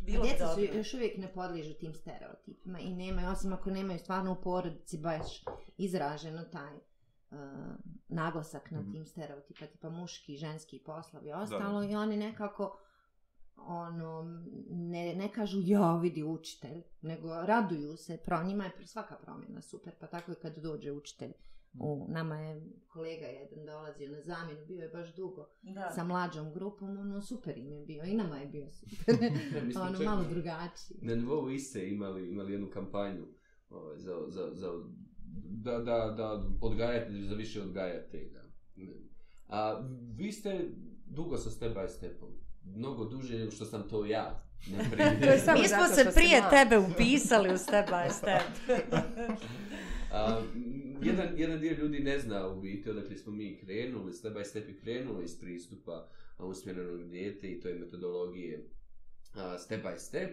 [0.00, 0.78] bilo djeca su dobro.
[0.78, 5.44] još uvijek ne podliježu tim stereotipima i nemaju, osim ako nemaju stvarno u porodici baš
[5.76, 6.89] izraženo taj
[8.08, 8.92] naglasak na Mhm.
[8.92, 12.78] tim stereotipa, tipa muški, ženski poslovi i ostalo i oni nekako
[13.58, 14.22] ono,
[14.70, 19.92] ne, ne kažu ja vidi učitelj, nego raduju se, pro njima je svaka promjena super,
[20.00, 21.32] pa tako i kad dođe učitelj.
[21.74, 25.90] U, nama je kolega jedan dolazio na zamjenu, bio je baš dugo Da.
[25.90, 29.14] sa mlađom grupom, ono super im je bio i nama je bio super.
[29.66, 30.98] Mi smo ono čak malo drugačiji.
[31.02, 33.26] Na nivou iste imali, imali jednu kampanju
[33.70, 34.68] ovaj, za, za, za,
[35.44, 38.40] da, da, da odgajatelji za više odgajatelja.
[39.48, 39.80] A
[40.16, 40.68] vi ste
[41.06, 42.28] dugo sa step by stepom.
[42.64, 44.42] Mnogo duže nego što sam to ja.
[45.60, 48.42] Mi smo se prije tebe upisali u step by step.
[50.12, 50.42] A,
[51.02, 54.68] jedan, jedan dio ljudi ne zna u biti odakle smo mi krenuli, step by step
[54.68, 58.68] je krenulo iz pristupa usmjerenog dijete i to je metodologije
[59.34, 60.30] a, step by step.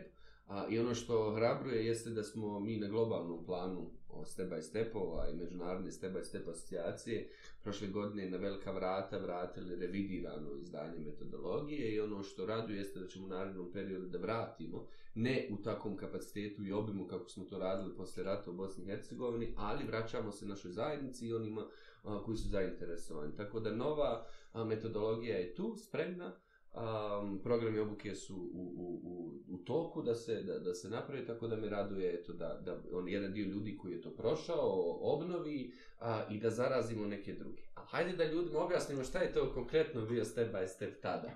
[0.48, 4.62] A, I ono što hrabruje jeste da smo mi na globalnom planu o step by
[4.62, 7.30] stepova i međunarodne step by step asocijacije
[7.64, 13.08] prošle godine na velika vrata vratili revidirano izdanje metodologije i ono što raduje jeste da
[13.08, 17.60] ćemo u narednom periodu da vratimo ne u takvom kapacitetu i obimu kako smo to
[17.60, 21.68] radili posle rata u Bosni i Hercegovini, ali vraćamo se našoj zajednici i onima
[22.04, 23.36] a, koji su zainteresovani.
[23.36, 26.36] Tako da nova a, metodologija je tu, spremna,
[26.78, 31.26] um, programi obuke su u, u, u, u toku da se, da, da se napravi,
[31.26, 34.98] tako da me raduje eto, da, da on jedan dio ljudi koji je to prošao
[35.02, 37.62] obnovi a, i da zarazimo neke druge.
[37.76, 41.30] A hajde da ljudima objasnimo šta je to konkretno bio step by step tada.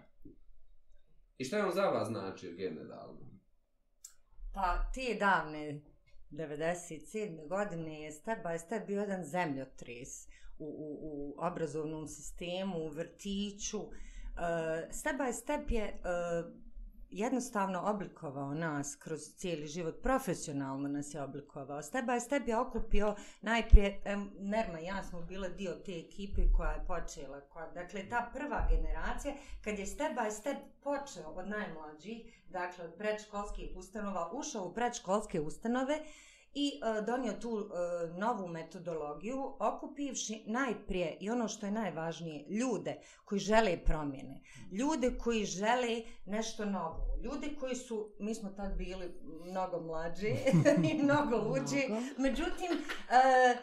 [1.37, 3.31] I šta je on za vas značio generalno?
[4.53, 5.81] Pa ti davne
[6.31, 7.47] 97.
[7.47, 10.27] godine je step by step bio jedan zemljotres
[10.57, 13.79] u, u, u obrazovnom sistemu, u vrtiću.
[14.35, 16.61] Uh, step by step je uh,
[17.11, 21.81] jednostavno oblikovao nas kroz cijeli život, profesionalno nas je oblikovao.
[21.81, 26.41] Step by step je okupio najprije, em, Nerma i ja smo bile dio te ekipe
[26.57, 27.41] koja je počela.
[27.41, 32.93] Koja, dakle, ta prva generacija, kad je step by step počeo od najmlađih, dakle od
[32.93, 35.99] predškolskih ustanova, ušao u predškolske ustanove
[36.53, 42.95] i e, donio tu e, novu metodologiju, okupivši najprije i ono što je najvažnije, ljude
[43.25, 44.41] koji žele promjene,
[44.71, 49.13] ljude koji žele nešto novo, ljude koji su, mi smo tad bili
[49.45, 50.35] mnogo mlađi
[50.91, 51.87] i mnogo luđi,
[52.17, 52.71] međutim,
[53.09, 53.55] e,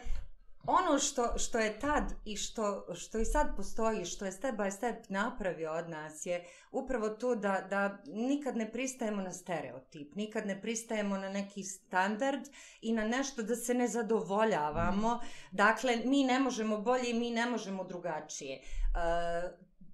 [0.68, 4.70] ono što, što je tad i što, što i sad postoji, što je step by
[4.70, 10.46] step napravio od nas je upravo to da, da nikad ne pristajemo na stereotip, nikad
[10.46, 12.40] ne pristajemo na neki standard
[12.80, 15.20] i na nešto da se ne zadovoljavamo.
[15.52, 18.56] Dakle, mi ne možemo bolje, mi ne možemo drugačije.
[18.56, 18.62] E,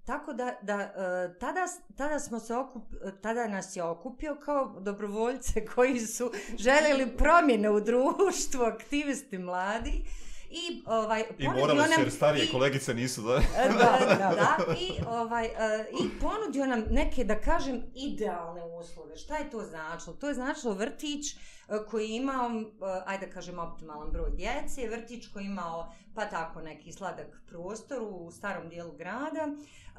[0.05, 1.65] tako da, da e, tada,
[1.97, 2.83] tada, smo se okup,
[3.21, 10.05] tada nas je okupio kao dobrovoljce koji su željeli promjene u društvu, aktivisti mladi.
[10.57, 13.33] I, ovaj, I ponudio morali su nam- jer starije i- kolegice nisu da...
[13.33, 14.75] da, da, da.
[14.75, 15.51] I, ovaj, e,
[15.93, 19.17] I ponudio nam neke, da kažem, idealne uslove.
[19.17, 20.15] Šta je to značilo?
[20.15, 21.37] To je značilo vrtić e,
[21.81, 22.63] koji je imao, e,
[23.05, 25.85] ajde da kažem, optimalan broj djece, vrtić koji je imao,
[26.15, 29.47] pa tako, neki sladak prostor u starom dijelu grada,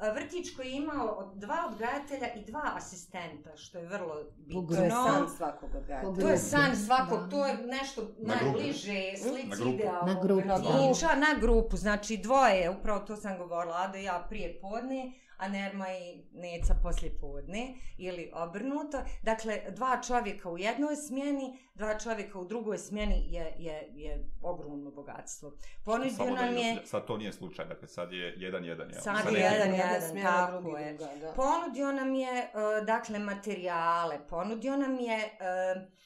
[0.01, 4.67] e, vrtić koji je imao od- dva odgajatelja i dva asistenta, što je vrlo bitno.
[4.67, 6.15] To je san svakog odgajatelja.
[6.17, 7.29] To je san svakog, Da.
[7.29, 8.45] to je nešto Na grupu.
[8.47, 9.69] najbliže Na slici grupu.
[9.69, 10.55] idealnog Na grupu, da.
[10.55, 15.47] vrtića, na grupu, znači dvoje, upravo to sam govorila, Ado i ja prije podne, a
[15.47, 18.97] Nerma i Neca poslije podne, ili obrnuto.
[19.23, 24.91] Dakle, dva čovjeka u jednoj smjeni, dva čovjeka u drugoj smjeni je, je, je ogromno
[24.91, 25.53] bogatstvo.
[25.85, 26.77] Ponudio da nam je...
[26.85, 28.89] Sad to nije slučaj, dakle sad je jedan jedan.
[28.89, 29.01] jel?
[29.01, 30.93] Sad Sa je jedan, Jedna jedan, smjena, tako je.
[30.93, 31.33] druga, da.
[31.33, 32.49] Ponudio nam je, e,
[32.85, 35.29] dakle, materijale, ponudio nam je e,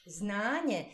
[0.05, 0.85] znanje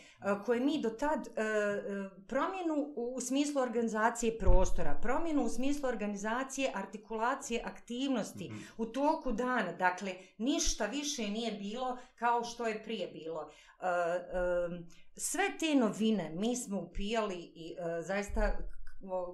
[0.44, 1.80] koje mi do tad, e, e,
[2.26, 8.58] promjenu u, smislu organizacije prostora, promjenu u smislu organizacije, artikulacije aktivnosti Mhm.
[8.78, 9.72] u toku dana.
[9.72, 13.50] Dakle, ništa više nije bilo kao što je prije bilo.
[13.80, 14.82] E, e,
[15.16, 18.58] sve te novine mi smo upijali i e, zaista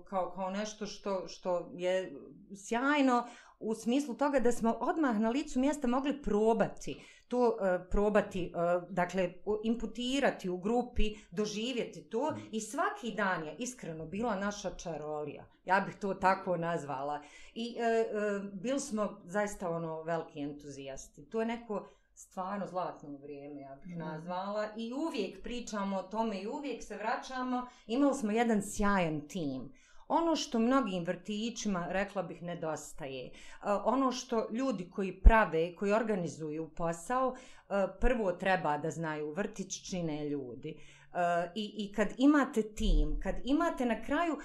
[0.08, 2.12] kao, kao nešto što, što je
[2.56, 3.26] sjajno
[3.60, 7.00] u smislu toga da smo odmah na licu mjesta mogli probati
[7.34, 8.50] to e, probati, e,
[8.90, 9.32] dakle,
[9.64, 15.46] imputirati u grupi, doživjeti to i svaki dan je iskreno bila naša čarolija.
[15.64, 17.22] Ja bih to tako nazvala.
[17.54, 21.24] I e, e, bili smo zaista ono veliki entuzijasti.
[21.24, 24.68] To je neko stvarno zlatno vrijeme, ja bih nazvala.
[24.76, 27.66] I uvijek pričamo o tome i uvijek se vraćamo.
[27.86, 29.72] Imali smo jedan sjajan tim.
[30.08, 33.30] Ono što mnogim vrtićima, rekla bih, nedostaje, e,
[33.84, 40.28] ono što ljudi koji prave, koji organizuju posao, e, prvo treba da znaju vrtić čine
[40.28, 40.68] ljudi.
[41.14, 44.38] E, I, I kad imate tim, kad imate na kraju,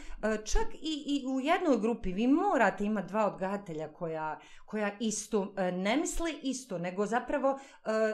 [0.46, 5.98] čak i, i u jednoj grupi, vi morate imati dva odgajatelja koja, koja isto ne
[5.98, 7.60] misle isto, nego zapravo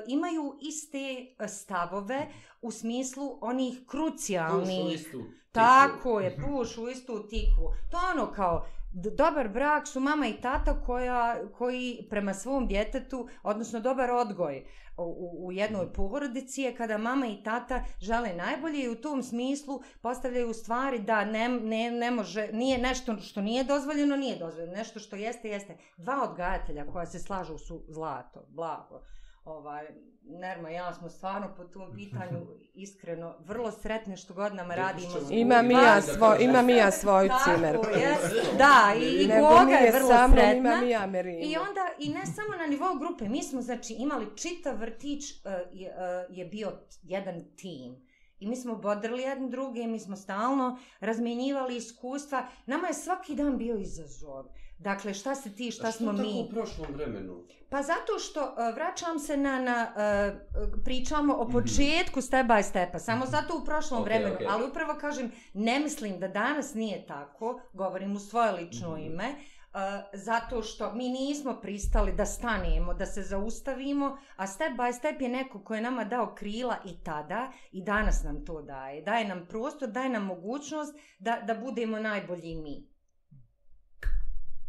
[0.07, 2.27] imaju iste stavove
[2.61, 5.07] u smislu onih krucijalnih
[5.55, 7.73] Tako je, puš u istu tikvu.
[7.91, 13.79] To ono kao, dobar brak su mama i tata koja, koji prema svom djetetu, odnosno
[13.79, 14.65] dobar odgoj
[14.97, 19.81] u- u jednoj porodici je kada mama i tata žele najbolje i u tom smislu
[20.01, 24.99] postavljaju stvari da ne, ne, ne može, nije nešto što nije dozvoljeno, nije dozvoljeno, nešto
[24.99, 25.77] što jeste, jeste.
[25.97, 29.01] Dva odgajatelja koja se slažu su zlato, blago.
[29.45, 29.85] Ovaj,
[30.23, 32.39] Nerma i ja smo stvarno po tom pitanju
[32.73, 35.09] iskreno vrlo sretni što godinama radimo.
[35.09, 36.49] ćemo- s- Imam i Pa, ja svoj, kažem.
[36.49, 37.85] imam i ja svoju Tako cimerku.
[37.89, 38.15] je.
[38.57, 40.53] Da, i, i Goga je vrlo sa mnom, sretna.
[40.53, 41.05] imam i ja.
[41.41, 45.37] I onda, i ne samo na nivou grupe, mi smo znači imali čitav vrtić uh,
[45.71, 46.71] je, uh, je bio
[47.03, 48.05] jedan tim.
[48.39, 52.47] I mi smo bodrili jedni druge, mi smo stalno razmjenjivali iskustva.
[52.65, 54.45] Nama je svaki dan bio izazov.
[54.79, 56.45] Dakle, šta se ti, šta smo tako mi.
[56.47, 57.43] u prošlom vremenu?
[57.69, 60.39] Pa zato što uh, vraćam se na, na uh,
[60.83, 61.51] pričamo o Mhm.
[61.53, 64.41] početku step by stepa, samo zato u prošlom Ok, vremenu, ok.
[64.47, 69.01] ali upravo kažem, ne mislim da danas nije tako, govorim u svoje lično Mhm.
[69.01, 69.79] ime, uh,
[70.13, 75.29] zato što mi nismo pristali da stanemo, da se zaustavimo, a step by step je
[75.29, 79.01] neko ko je nama dao krila i tada i danas nam to daje.
[79.01, 82.94] Daje nam prostor, daje nam mogućnost da, da budemo najbolji mi.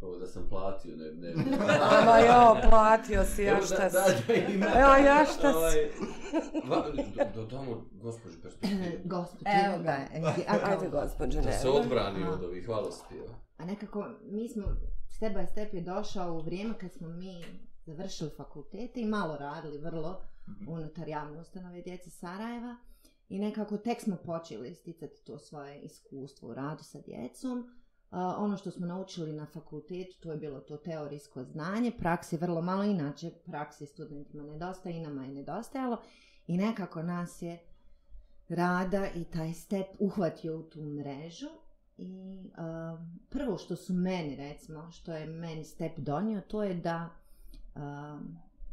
[0.01, 1.13] Ovo da sam platio, ne...
[1.13, 1.35] ne.
[1.93, 4.23] Ama jo, platio si, ja šta si.
[4.53, 5.57] Evo, ja šta si.
[5.57, 5.91] Ovaj,
[6.65, 6.91] va-
[7.35, 8.83] do- Damo gospođu perspektivu.
[9.07, 9.99] Gospođe, Evo ga.
[10.15, 11.53] da, a kao- Ajde, gospođe, Da ne.
[11.53, 13.35] se odbrani od ovih hvalospjeva.
[13.57, 14.65] A nekako, mi smo,
[15.09, 17.45] step by step je došao u vrijeme kad smo mi
[17.79, 20.69] završili fakultete i malo radili vrlo Mhm.
[20.69, 22.77] unutar javne ustanove djece Sarajeva
[23.29, 27.71] i nekako tek smo počeli sticati to svoje iskustvo u radu sa djecom.
[28.11, 32.63] A, ono što smo naučili na fakultetu, to je bilo to teorijsko znanje, praksi vrlo
[32.63, 35.97] malo, inače praksi studentima nedostaje i nama je nedostajalo
[36.47, 37.59] i nekako nas je
[38.49, 41.49] rada i taj step uhvatio u tu mrežu
[41.99, 47.11] i uh, prvo što su meni recimo, što je meni step donio, to je da
[47.75, 47.81] uh,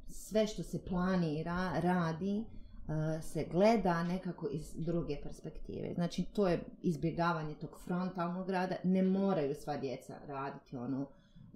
[0.09, 5.93] sve što se planira, radi, uh, Eh, se gleda nekako iz druge perspektive.
[5.93, 11.07] Znači to je izbjegavanje tog frontalnog rada, ne moraju sva djeca raditi ono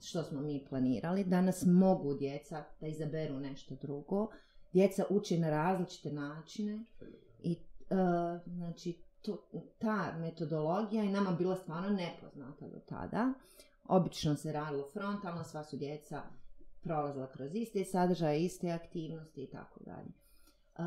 [0.02, 1.24] što smo mi planirali.
[1.24, 4.28] Danas mogu djeca da izaberu nešto drugo.
[4.74, 6.84] Djeca uče na različite načine
[7.40, 7.58] i
[7.90, 9.48] uh, znači to,
[9.80, 13.34] ta metodologija je nama bila stvarno nepoznata do tada.
[13.86, 16.22] Obično se radilo frontalno, sva su djeca
[16.82, 20.27] prolazila kroz iste sadržaje, iste aktivnosti i tako dalje.
[20.78, 20.84] Uh,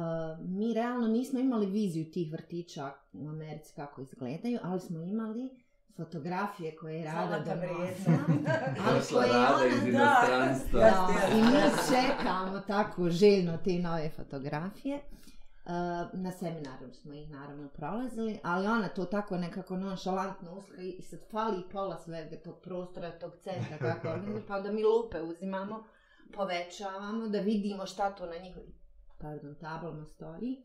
[0.49, 5.51] mi realno nismo imali viziju tih vrtića u Americi kako izgledaju, ali smo imali
[5.97, 8.55] fotografije koje je rada donosila, vrijedna.
[8.87, 9.89] ali koje je ona iz da.
[9.89, 10.81] inostranstva.
[10.81, 15.01] da, i mi čekamo tako željno te nove fotografije.
[15.65, 21.03] Uh, na seminaru smo ih naravno prolazili, ali ona to tako nekako nonšalantno uslika i
[21.03, 25.85] sad fali pola svega tog prostora, tog centra kako organizuje, pa da mi lupe uzimamo,
[26.35, 28.80] povećavamo, da vidimo šta to na njihovim
[29.21, 30.63] pardon, tablama stoji.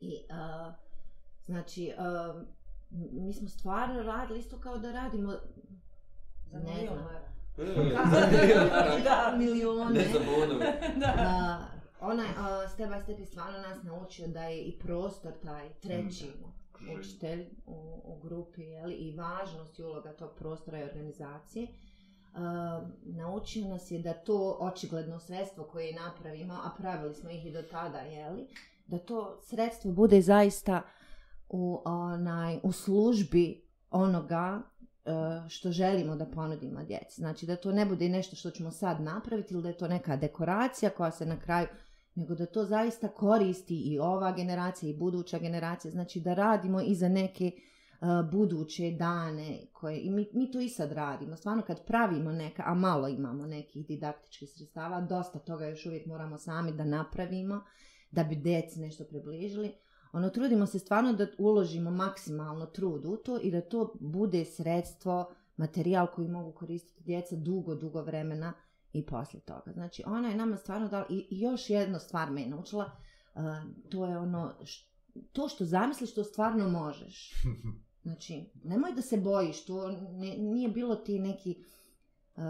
[0.00, 0.74] I, uh,
[1.44, 2.42] znači, uh,
[3.12, 5.32] mi smo stvarno radili isto kao da radimo
[6.50, 7.28] Za ne znam, mara.
[7.58, 9.34] E, Da.
[9.38, 9.90] milijone.
[9.94, 10.80] Ne za bonove.
[11.18, 11.58] A,
[12.00, 16.30] onaj uh, step by step je stvarno nas naučio da je i prostor taj treći
[16.70, 16.98] Okruženje.
[16.98, 21.66] učitelj u, u grupi jeli, i važnost i uloga tog prostora i organizacije.
[22.38, 27.52] Ehm, naučio nas je da to očigledno sredstvo koje napravimo, a pravili smo ih i
[27.52, 28.46] do tada, jeli,
[28.86, 30.82] da to sredstvo bude zaista
[31.48, 34.60] u, onaj, u službi onoga
[35.04, 35.10] e,
[35.48, 37.20] što želimo da ponudimo djeci.
[37.20, 40.16] Znači da to ne bude nešto što ćemo sad napraviti ili da je to neka
[40.16, 41.66] dekoracija koja se na kraju
[42.14, 45.90] nego da to zaista koristi i ova generacija i buduća generacija.
[45.90, 47.62] Znači da radimo i za neke uh,
[48.32, 51.36] buduće dane koje, i mi, mi to i sad radimo.
[51.36, 56.38] Stvarno kad pravimo neka, a malo imamo nekih didaktičkih sredstava, dosta toga još uvijek moramo
[56.38, 57.64] sami da napravimo
[58.10, 59.72] da bi deci nešto približili.
[60.12, 65.32] Ono, trudimo se stvarno da uložimo maksimalno trud u to i da to bude sredstvo,
[65.56, 68.52] materijal koji mogu koristiti djeca dugo, dugo vremena
[68.92, 69.72] i poslije toga.
[69.72, 72.84] Znači, ona je nama stvarno dala, i, i još jednu stvar me je naučila,
[73.34, 73.42] uh,
[73.90, 74.88] to je ono, š,
[75.32, 77.32] to što zamisliš, to stvarno možeš.
[78.08, 81.64] Znači, nemoj da se bojiš, to ne, nije bilo ti neki,
[82.36, 82.42] uh,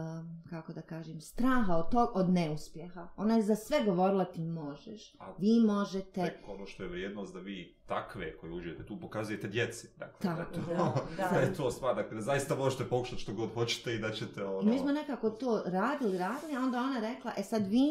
[0.51, 3.09] kako da kažem, straha od, tog, od neuspjeha.
[3.17, 7.35] Ona je za sve govorila ti možeš, A vi možete, Tek ono što je vrijednost
[7.35, 9.89] da vi takve koji uđete tu pokazujete djeci.
[9.97, 11.29] Dakle, da, Tako, je to, da, da.
[11.35, 11.97] da je to stvar.
[11.97, 14.71] Dakle, da zaista možete pokušati što god hoćete i da ćete ono...
[14.71, 17.89] I mi smo nekako to radili, radili, a onda ona rekla, e sad vi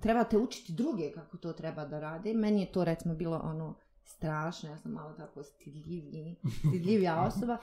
[0.00, 2.34] trebate učiti druge kako to treba da rade.
[2.34, 3.74] Meni je to recimo bilo ono
[4.06, 7.58] strašno, ja sam malo tako stidljiviji, stidljivija osoba.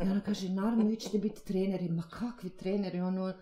[0.00, 3.34] I ona kaže, naravno vi ćete biti treneri, ma kakvi treneri, ono,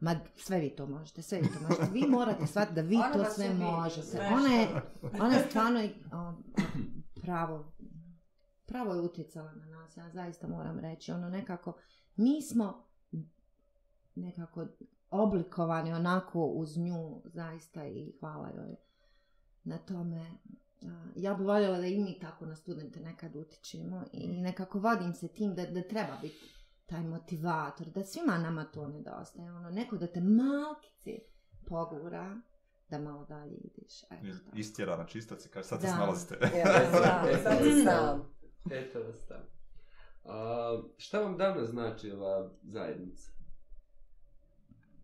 [0.00, 1.88] ma sve vi to možete, sve vi to možete.
[1.92, 4.06] Vi morate shvatiti da vi Ona to sve možete.
[4.06, 4.68] sve Ona je,
[5.20, 5.80] ona je stvarno
[6.12, 6.32] o,
[7.14, 7.72] pravo,
[8.66, 11.12] pravo je utjecala na nas, ja zaista moram reći.
[11.12, 11.72] Ono nekako,
[12.16, 12.86] mi smo
[14.14, 14.66] nekako
[15.10, 18.76] oblikovani onako uz nju zaista i hvala joj
[19.64, 20.26] na tome.
[21.16, 25.28] Ja bi voljela da i mi tako na studente nekad utičemo i nekako vodim se
[25.28, 26.40] tim da, da treba biti
[26.86, 29.52] taj motivator, da svima nama to nedostaje.
[29.52, 31.10] Ono, neko da te malkice
[31.66, 32.40] pogura
[32.88, 34.02] da malo dalje ideš.
[34.02, 34.56] Eto, tako.
[34.58, 35.92] Istjera na čistac i kaže, sad se Da.
[35.92, 36.34] snalazite.
[36.58, 36.66] Ja,
[37.42, 38.34] sad si sam.
[38.70, 39.44] Eto vas tamo.
[40.24, 43.30] A, šta vam danas znači ova zajednica?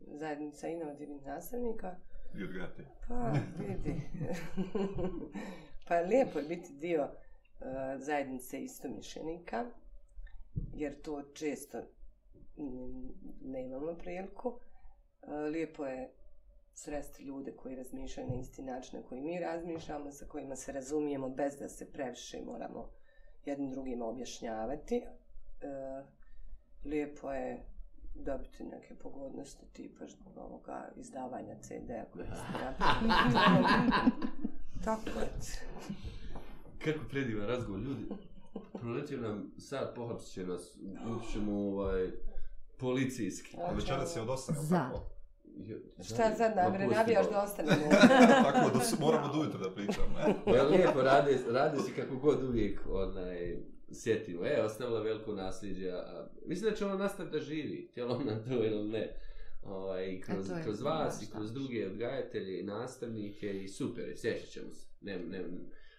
[0.06, 1.96] Zajednica inovativnih nastavnika.
[2.34, 2.84] I odgajate.
[3.08, 4.00] Pa, vidi.
[5.88, 7.66] pa lijepo je biti dio uh,
[7.96, 9.66] zajednice istomišljenika,
[10.74, 11.82] jer to često
[13.42, 14.48] ne imamo priliku.
[14.48, 14.58] Uh,
[15.52, 16.10] lijepo je
[16.74, 21.28] sresti ljude koji razmišljaju na isti način na koji mi razmišljamo, sa kojima se razumijemo
[21.28, 22.90] bez da se previše moramo
[23.44, 25.02] jednim drugima objašnjavati.
[25.02, 26.06] Uh,
[26.84, 27.64] lijepo je
[28.14, 30.04] dobiti neke pogodnosti tipa
[30.36, 34.47] ovoga izdavanja CD-a koje ste napravili.
[34.84, 35.28] Tako je.
[36.84, 38.04] Kako predivan razgovor, ljudi.
[38.72, 40.76] Proletio nam sad, pohapsit će nas,
[41.08, 42.10] ući ćemo u ovaj,
[42.78, 43.56] policijski.
[43.58, 44.76] A večeras je od 8, jel Za.
[44.78, 45.02] tako?
[46.02, 47.82] Šta sad navre, Ma, pusti navijaš da ostanemo?
[48.44, 50.18] tako da s- moramo do ujutro da pričamo.
[50.20, 50.34] E?
[50.44, 53.56] Pa je lijepo, rade, rade si kako god uvijek onaj,
[53.92, 54.46] sjetimo.
[54.46, 55.90] E, ostavila veliko nasljeđe.
[55.90, 59.14] A, mislim da će ono nastaviti da živi, htjelo ona to ili ne.
[59.62, 64.48] Ovaj, kroz, je kroz vas i kroz druge odgajatelje i nastavnike i super, je, sjećat
[64.48, 64.86] ćemo se.
[65.00, 65.44] Ne, ne,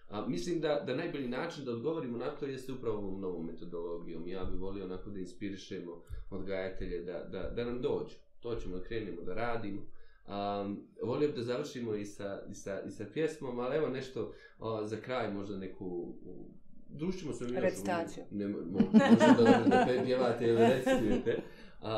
[0.08, 4.28] a, mislim da, da najbolji način da odgovorimo na to jeste upravo ovom novom metodologijom.
[4.28, 8.14] Ja bih volio onako da inspirišemo odgajatelje da, da, da nam dođu.
[8.40, 9.80] To ćemo da krenemo da radimo.
[9.80, 14.32] Um, volio bih da završimo i sa, i sa, i sa pjesmom, ali evo nešto
[14.58, 15.86] o, za kraj, možda neku...
[16.24, 16.50] u-
[16.92, 17.62] Družimo se mi još...
[17.62, 18.24] Recitaciju.
[18.30, 18.98] Ne, mo, možda
[19.38, 21.42] da, da pjevate ili recitujete.
[21.82, 21.92] A,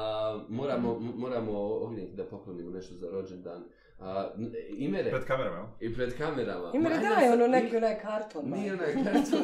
[0.48, 3.64] moramo, m- moramo Ognjek da poklonimo nešto za rođendan.
[4.00, 4.30] A,
[4.70, 5.66] imere, Pred kamerama, jel?
[5.82, 6.68] i pred kamerama.
[6.68, 8.44] Li Ma, ajde daj sad- ono neki onaj karton?
[8.44, 9.40] Nije Nije onaj karton.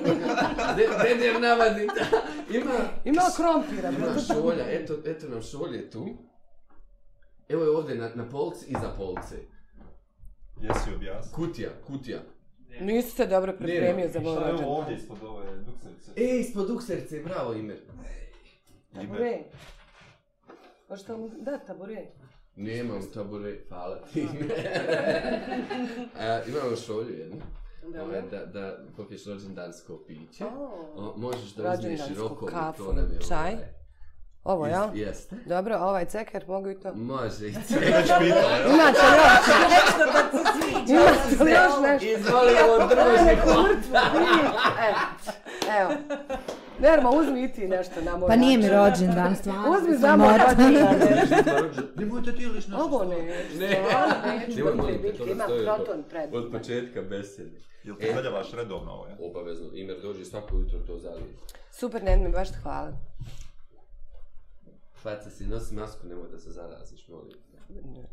[0.77, 1.83] De- Deder navadi.
[2.53, 2.73] Ima,
[3.05, 6.07] Ima krompira, ima šolja, eto, eto nam šolje tu.
[7.49, 9.37] Evo je ovdje na, na polci, iza polce.
[10.61, 11.35] Jesi objasnio?
[11.37, 12.19] Kutija, kutija.
[12.81, 14.75] Nisi se dobro pripremio za moj Šta je ovo rođendan.
[14.75, 16.11] ovdje ispod ove dukserice?
[16.17, 17.77] E, ispod ukserce, bravo ime.
[18.95, 19.39] Tabure.
[20.89, 22.07] Možete mu da tabure?
[22.57, 24.29] Nemam tabure, hvala ti.
[26.21, 27.37] A, imamo šolju jednu.
[28.03, 30.45] Ovaj, da, da popiješ rođendansko piće.
[30.97, 32.15] O, možeš da uzmeš i
[32.51, 33.53] kafu, to nam je čaj.
[33.53, 33.65] ovaj,
[34.45, 34.91] Ovo, is- ja?
[34.95, 35.37] Jeste.
[35.47, 36.95] Dobro, a ovaj ceker, mogu i to?
[36.95, 37.79] Može i Ti sve.
[37.81, 38.51] već pitao?
[38.69, 39.47] Imate li još?
[39.71, 40.95] Nešto da ti sviđa.
[40.95, 42.07] Imate li još nešto?
[42.11, 43.31] Izvoli ovo druži
[44.89, 44.99] Evo,
[45.81, 45.91] evo.
[46.81, 48.87] Nerma, uzmi i ti nešto na moj Pa nije mi račun.
[49.07, 49.71] rođendan, stvarno.
[49.73, 50.95] Uzmi za moj rođendan.
[51.97, 52.31] Nemojte
[52.75, 53.09] Ovo stvar.
[53.09, 53.23] ne,
[53.59, 53.85] Ne.
[53.85, 56.35] stvarno neću, Nemoj, biti, molim te, biti, to ne imam stoji proton od- pred.
[56.35, 57.59] Od početka besede.
[57.85, 58.15] Jel ti E.
[58.15, 59.17] zaljavaš redovno ovo, ja?
[59.21, 61.27] Obavezno, Imer dođe svako jutro to zalije.
[61.73, 62.93] Super, Nermi, baš ti hvala.
[64.95, 67.33] Faca si, nosi masku, nemoj da se zaraziš, molim.
[67.69, 68.09] te.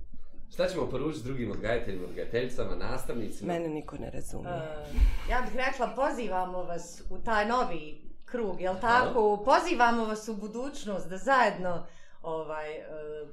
[0.49, 3.53] Šta ćemo poručiti drugim odgajateljima, odgajateljicama, nastavnicima?
[3.53, 4.53] Mene niko ne razumije.
[4.53, 9.43] Uh, ja bih rekla, pozivamo vas u taj novi krug, jel tako?
[9.45, 11.85] Pozivamo vas u budućnost da zajedno,
[12.21, 13.29] ovaj, uh,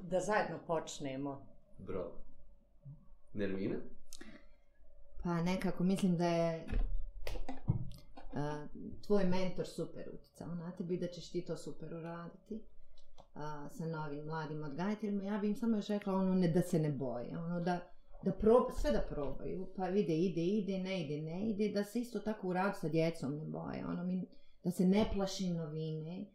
[0.00, 1.46] da zajedno počnemo.
[1.78, 2.12] Bravo.
[3.32, 3.76] Nermina?
[5.22, 6.66] Pa nekako mislim da je
[8.34, 8.66] a,
[9.06, 12.62] tvoj mentor super utjecao na tebi, da ćeš ti to super uraditi
[13.34, 15.22] a, sa novim mladim odgajateljima.
[15.22, 17.80] Ja bi im samo još rekla ono ne, da se ne boje, ono da,
[18.22, 22.00] da prob, sve da probaju, pa vide ide, ide, ne ide, ne ide, da se
[22.00, 24.26] isto tako u radu sa djecom ne boje, ono mi,
[24.64, 26.26] da se ne plaši novine,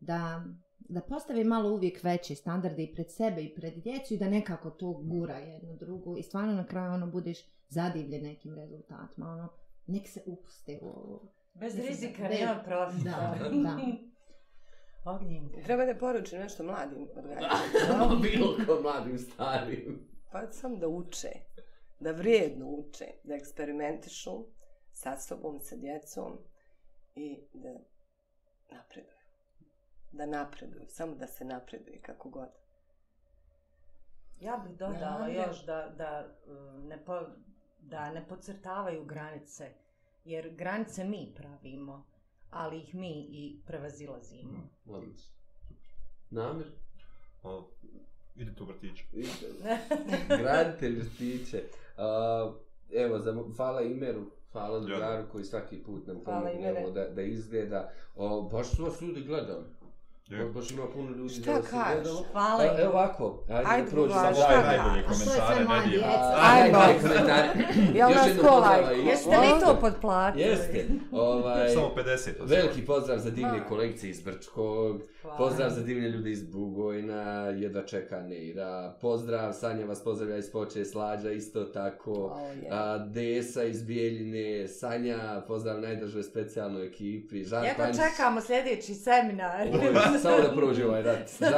[0.00, 0.44] da,
[0.78, 4.70] da postave malo uvijek veće standarde i pred sebe i pred djecu i da nekako
[4.70, 9.48] to gura jedno drugo i stvarno na kraju ono budeš zadivljen nekim rezultatima, ono,
[9.86, 11.32] nek se upuste u ovo.
[11.54, 13.36] Bez Mislim, rizika da- nema profita.
[13.40, 13.78] Da, da.
[15.14, 15.60] Ognjenka.
[15.64, 18.20] Treba da poručim nešto mladim odgajateljima.
[18.22, 20.13] Bilo ko mladim starim.
[20.34, 21.28] Pa sam da uče,
[22.00, 24.46] da vrijedno uče, da eksperimentišu
[24.92, 26.38] sa sobom, sa djecom
[27.14, 27.68] i da
[28.70, 29.14] napreduju.
[30.12, 32.48] Da napreduju, samo da se napreduje kako god.
[34.40, 35.32] Ja bih dodala Da.
[35.32, 37.20] još da, da, uh, ne po,
[37.80, 39.72] da ne podcrtavaju granice,
[40.24, 42.06] jer granice mi pravimo,
[42.50, 44.68] ali ih mi i prevazilazimo.
[44.86, 45.34] Odlično.
[46.30, 46.72] Namir?
[47.42, 47.70] O,
[48.36, 49.04] idite u vrtić.
[50.28, 51.62] Graditelj vrtiće.
[51.96, 52.54] Uh,
[53.04, 54.22] evo, za, hvala Imeru,
[54.52, 57.92] hvala drugaru koji svaki put nam pomogne da, da izgleda.
[58.16, 59.64] O, baš su vas ljudi gledali.
[60.26, 60.44] Je.
[60.46, 61.94] Baš ima puno ljudi Šta da vas je kažeš?
[61.94, 62.24] gledalo.
[62.32, 62.70] Hvala im.
[62.78, 64.38] evo ovako, ajde, Ajde, Samo šta ove kažeš?
[64.66, 66.06] najbolje komentare ne djeca?
[66.06, 66.78] A, Ajmo.
[66.78, 67.48] najbolji komentari.
[67.98, 68.62] Jel nas ko
[69.00, 70.44] Jeste vi to podplatili?
[70.44, 70.84] Jeste.
[71.12, 72.28] Ovaj, Samo 50.
[72.40, 73.64] od Veliki pozdrav za divne Ma.
[73.64, 75.36] kolegice iz Brčkog, Hvala.
[75.38, 80.84] pozdrav za divne ljude iz Bugojna, jedva čeka Neira, pozdrav, Sanja vas pozdravlja iz Poče,
[80.84, 82.68] Slađa isto tako, O, je.
[82.70, 89.66] a, Desa iz Bijeljine, Sanja, pozdrav najdržoj specijalnoj ekipi, Žan Jedva Panjić, čekamo sljedeći seminar.
[90.22, 91.48] Samo da prođe ovaj rat, ja.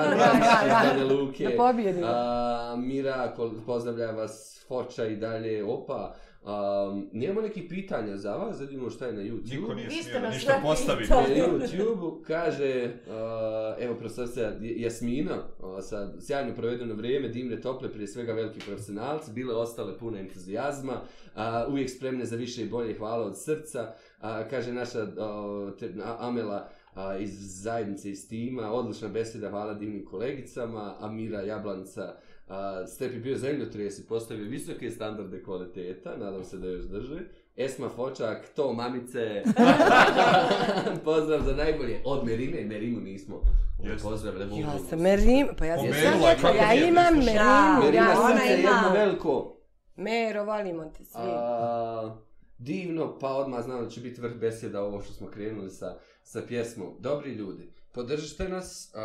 [0.64, 2.06] iz Banja Luke, Da pobjedimo.
[2.10, 3.34] a, Mira,
[3.66, 6.14] pozdravlja vas, Foča i dalje, opa,
[6.46, 9.60] Um, nemamo nekih pitanja za vas, da vidimo šta je na YouTube.
[9.60, 11.02] Niko nije smio nas ništa sve postavi.
[11.02, 11.34] pitali.
[11.58, 18.06] Na YouTube kaže, uh, evo profesorica Jasmina, uh, sa sjajno provedeno vrijeme, dimne tople, prije
[18.06, 23.26] svega veliki profesionalci, bile ostale pune entuzijazma, uh, uvijek spremne za više i bolje, hvala
[23.26, 25.08] od srca, uh, kaže naša uh,
[25.78, 27.30] te, Amela, a, iz
[27.62, 32.14] zajednice iz tima, odlična beseda, hvala divnim kolegicama, Amira Jablanca,
[32.48, 37.20] a, Stepi bio zemljotres i postavio visoke standarde kvaliteta, nadam se da još drže.
[37.56, 39.42] Esma Fočak, to mamice,
[41.04, 43.40] pozdrav za najbolje, od Merine, Merinu nismo
[43.80, 44.08] Jeste.
[44.08, 44.60] pozdravili.
[44.60, 47.72] Ja sam Merim, pa ja sam je, rekla, kako ja nije imam prislušala.
[47.72, 49.56] Merimu, Merina ja ona srce ima- jedno veliko.
[49.96, 51.20] Mero, volimo te svi.
[51.20, 52.16] A,
[52.58, 56.42] divno, pa odmah znam da će biti vrh beseda ovo što smo krenuli sa, sa
[56.48, 56.96] pjesmom.
[57.00, 59.02] Dobri ljudi, podržite nas, a,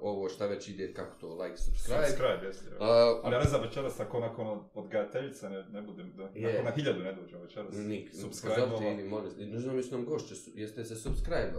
[0.00, 2.06] ovo šta već ide, kako to, like, subscribe.
[2.06, 2.70] Subscribe, jeste.
[2.80, 6.48] A, Ali ja ne znam večeras ako nakon od- odgajateljica ne, ne budem, da, Je.
[6.48, 7.74] nakon na hiljadu ne dođem večeras.
[7.76, 11.52] Nik, Subscribe pozovite ili molim, ne znam nam gošće, su- jeste se subscribe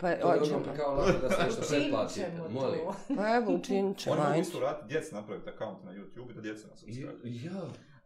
[0.00, 2.80] Pa To je ono kao lako da se nešto pretplatite, ćemo molim.
[2.80, 2.94] to.
[3.16, 4.14] Pa evo, učinit ćemo.
[4.14, 7.12] Oni mogu isto vratiti djeci napraviti account na YouTube i da djeca nas subscribe.
[7.24, 7.62] Ja,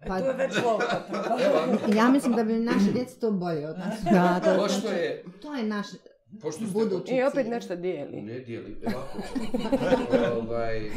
[0.06, 0.78] Pa- to je već evo,
[1.98, 4.00] Ja mislim da bi naše djeca to bolje od nas.
[4.12, 5.86] Da, pošto znači, je, to je naš
[6.40, 7.50] pošto budući I opet cilj.
[7.50, 8.22] nešto dijeli.
[8.22, 9.18] Ne dijeli, ovako
[10.40, 10.90] ovaj,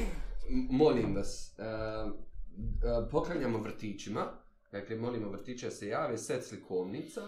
[0.70, 4.32] molim vas, uh, uh, poklanjamo vrtićima,
[4.72, 7.22] dakle molimo vrtića da se jave, set slikovnica,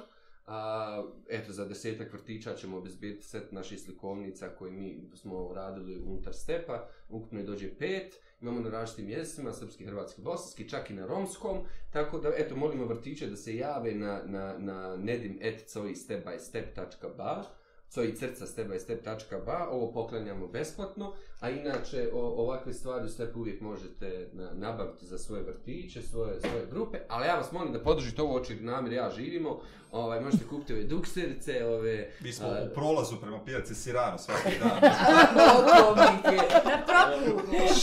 [0.46, 6.34] a, eto za desetak vrtića ćemo obezbijeti set naših slikovnica koje mi smo radili unutar
[6.34, 11.06] stepa, ukupno je dođe pet, imamo na različitim jezitima, srpski, hrvatski, bosanski, čak i na
[11.06, 11.58] romskom,
[11.94, 17.59] tako da eto molimo vrtiće da se jave na, na, na nedim.coi.stepbystep.ba
[17.90, 24.30] coji crca stepbystep.ba, ovo poklanjamo besplatno, a inače o, ovakve stvari u stepu uvijek možete
[24.34, 28.36] na, nabaviti za svoje vrtiće, svoje, svoje grupe, ali ja vas molim da podržite ovo
[28.36, 29.60] oči namir ja živimo,
[29.92, 34.56] ovaj, možete kupiti ove dukserice, ove Mi smo a, u prolazu prema pijaci Sirano svaki
[34.62, 34.92] dan.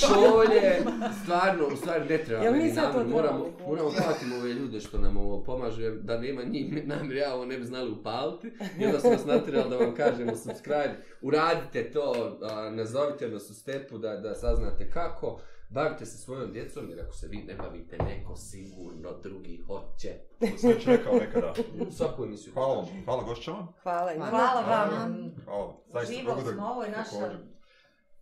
[0.01, 0.85] Šolje,
[1.23, 4.99] stvarno, u stvari ne treba Jel mi meni namir, moramo, moramo platiti ove ljude što
[4.99, 8.53] nam ovo pomažu, jer da nema njih, mi namir ja ovo ne bi znali upaliti,
[8.79, 13.55] i onda smo vas natjerali da vam kažemo subscribe, uradite to, a, nazovite nas u
[13.55, 15.41] stepu da, da saznate kako.
[15.69, 20.09] Bavite se svojom djecom, jer ako se vi ne bavite, neko sigurno drugi hoće.
[20.41, 21.55] To sam već rekao nekada.
[21.91, 22.53] Svaku emisiju.
[22.53, 23.67] Hvala vam, hvala gošćama.
[23.83, 24.85] Hvala i Hvala Hvala.
[24.85, 25.33] vam.
[25.45, 27.39] Hvala, zaista Uživali dogodak smo, ovo je naša,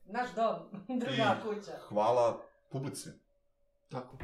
[0.07, 0.55] naš dom,
[1.01, 1.73] druga kuća.
[1.89, 2.41] Hvala
[2.73, 3.09] publici.
[3.89, 4.17] Tako.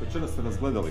[0.00, 0.90] Večera ste nas gledali,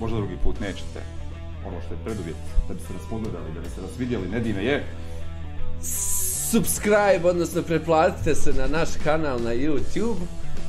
[0.00, 1.21] možda drugi put nećete.
[1.66, 2.36] Ono što je preduvjet
[2.68, 4.84] da biste nas pogledali, da biste nas vidjeli, Nedime je
[6.50, 10.16] Subscribe, odnosno preplatite se na naš kanal na YouTube.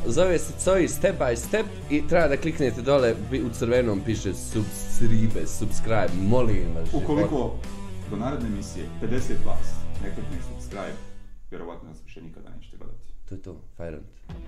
[0.06, 4.34] Zove se Coji Step by Step i treba da kliknete dole, bi- u crvenom piše
[4.34, 6.90] subscribe, subscribe, molim vas.
[6.94, 7.56] Ukoliko
[8.10, 9.06] do naredne emisije 50
[9.46, 9.68] vas
[10.04, 10.94] ne klikne subscribe,
[11.52, 13.08] vjerovatno nas više nikada nećete gledati.
[13.30, 14.06] To je to, fajrant.
[14.28, 14.40] Hvala.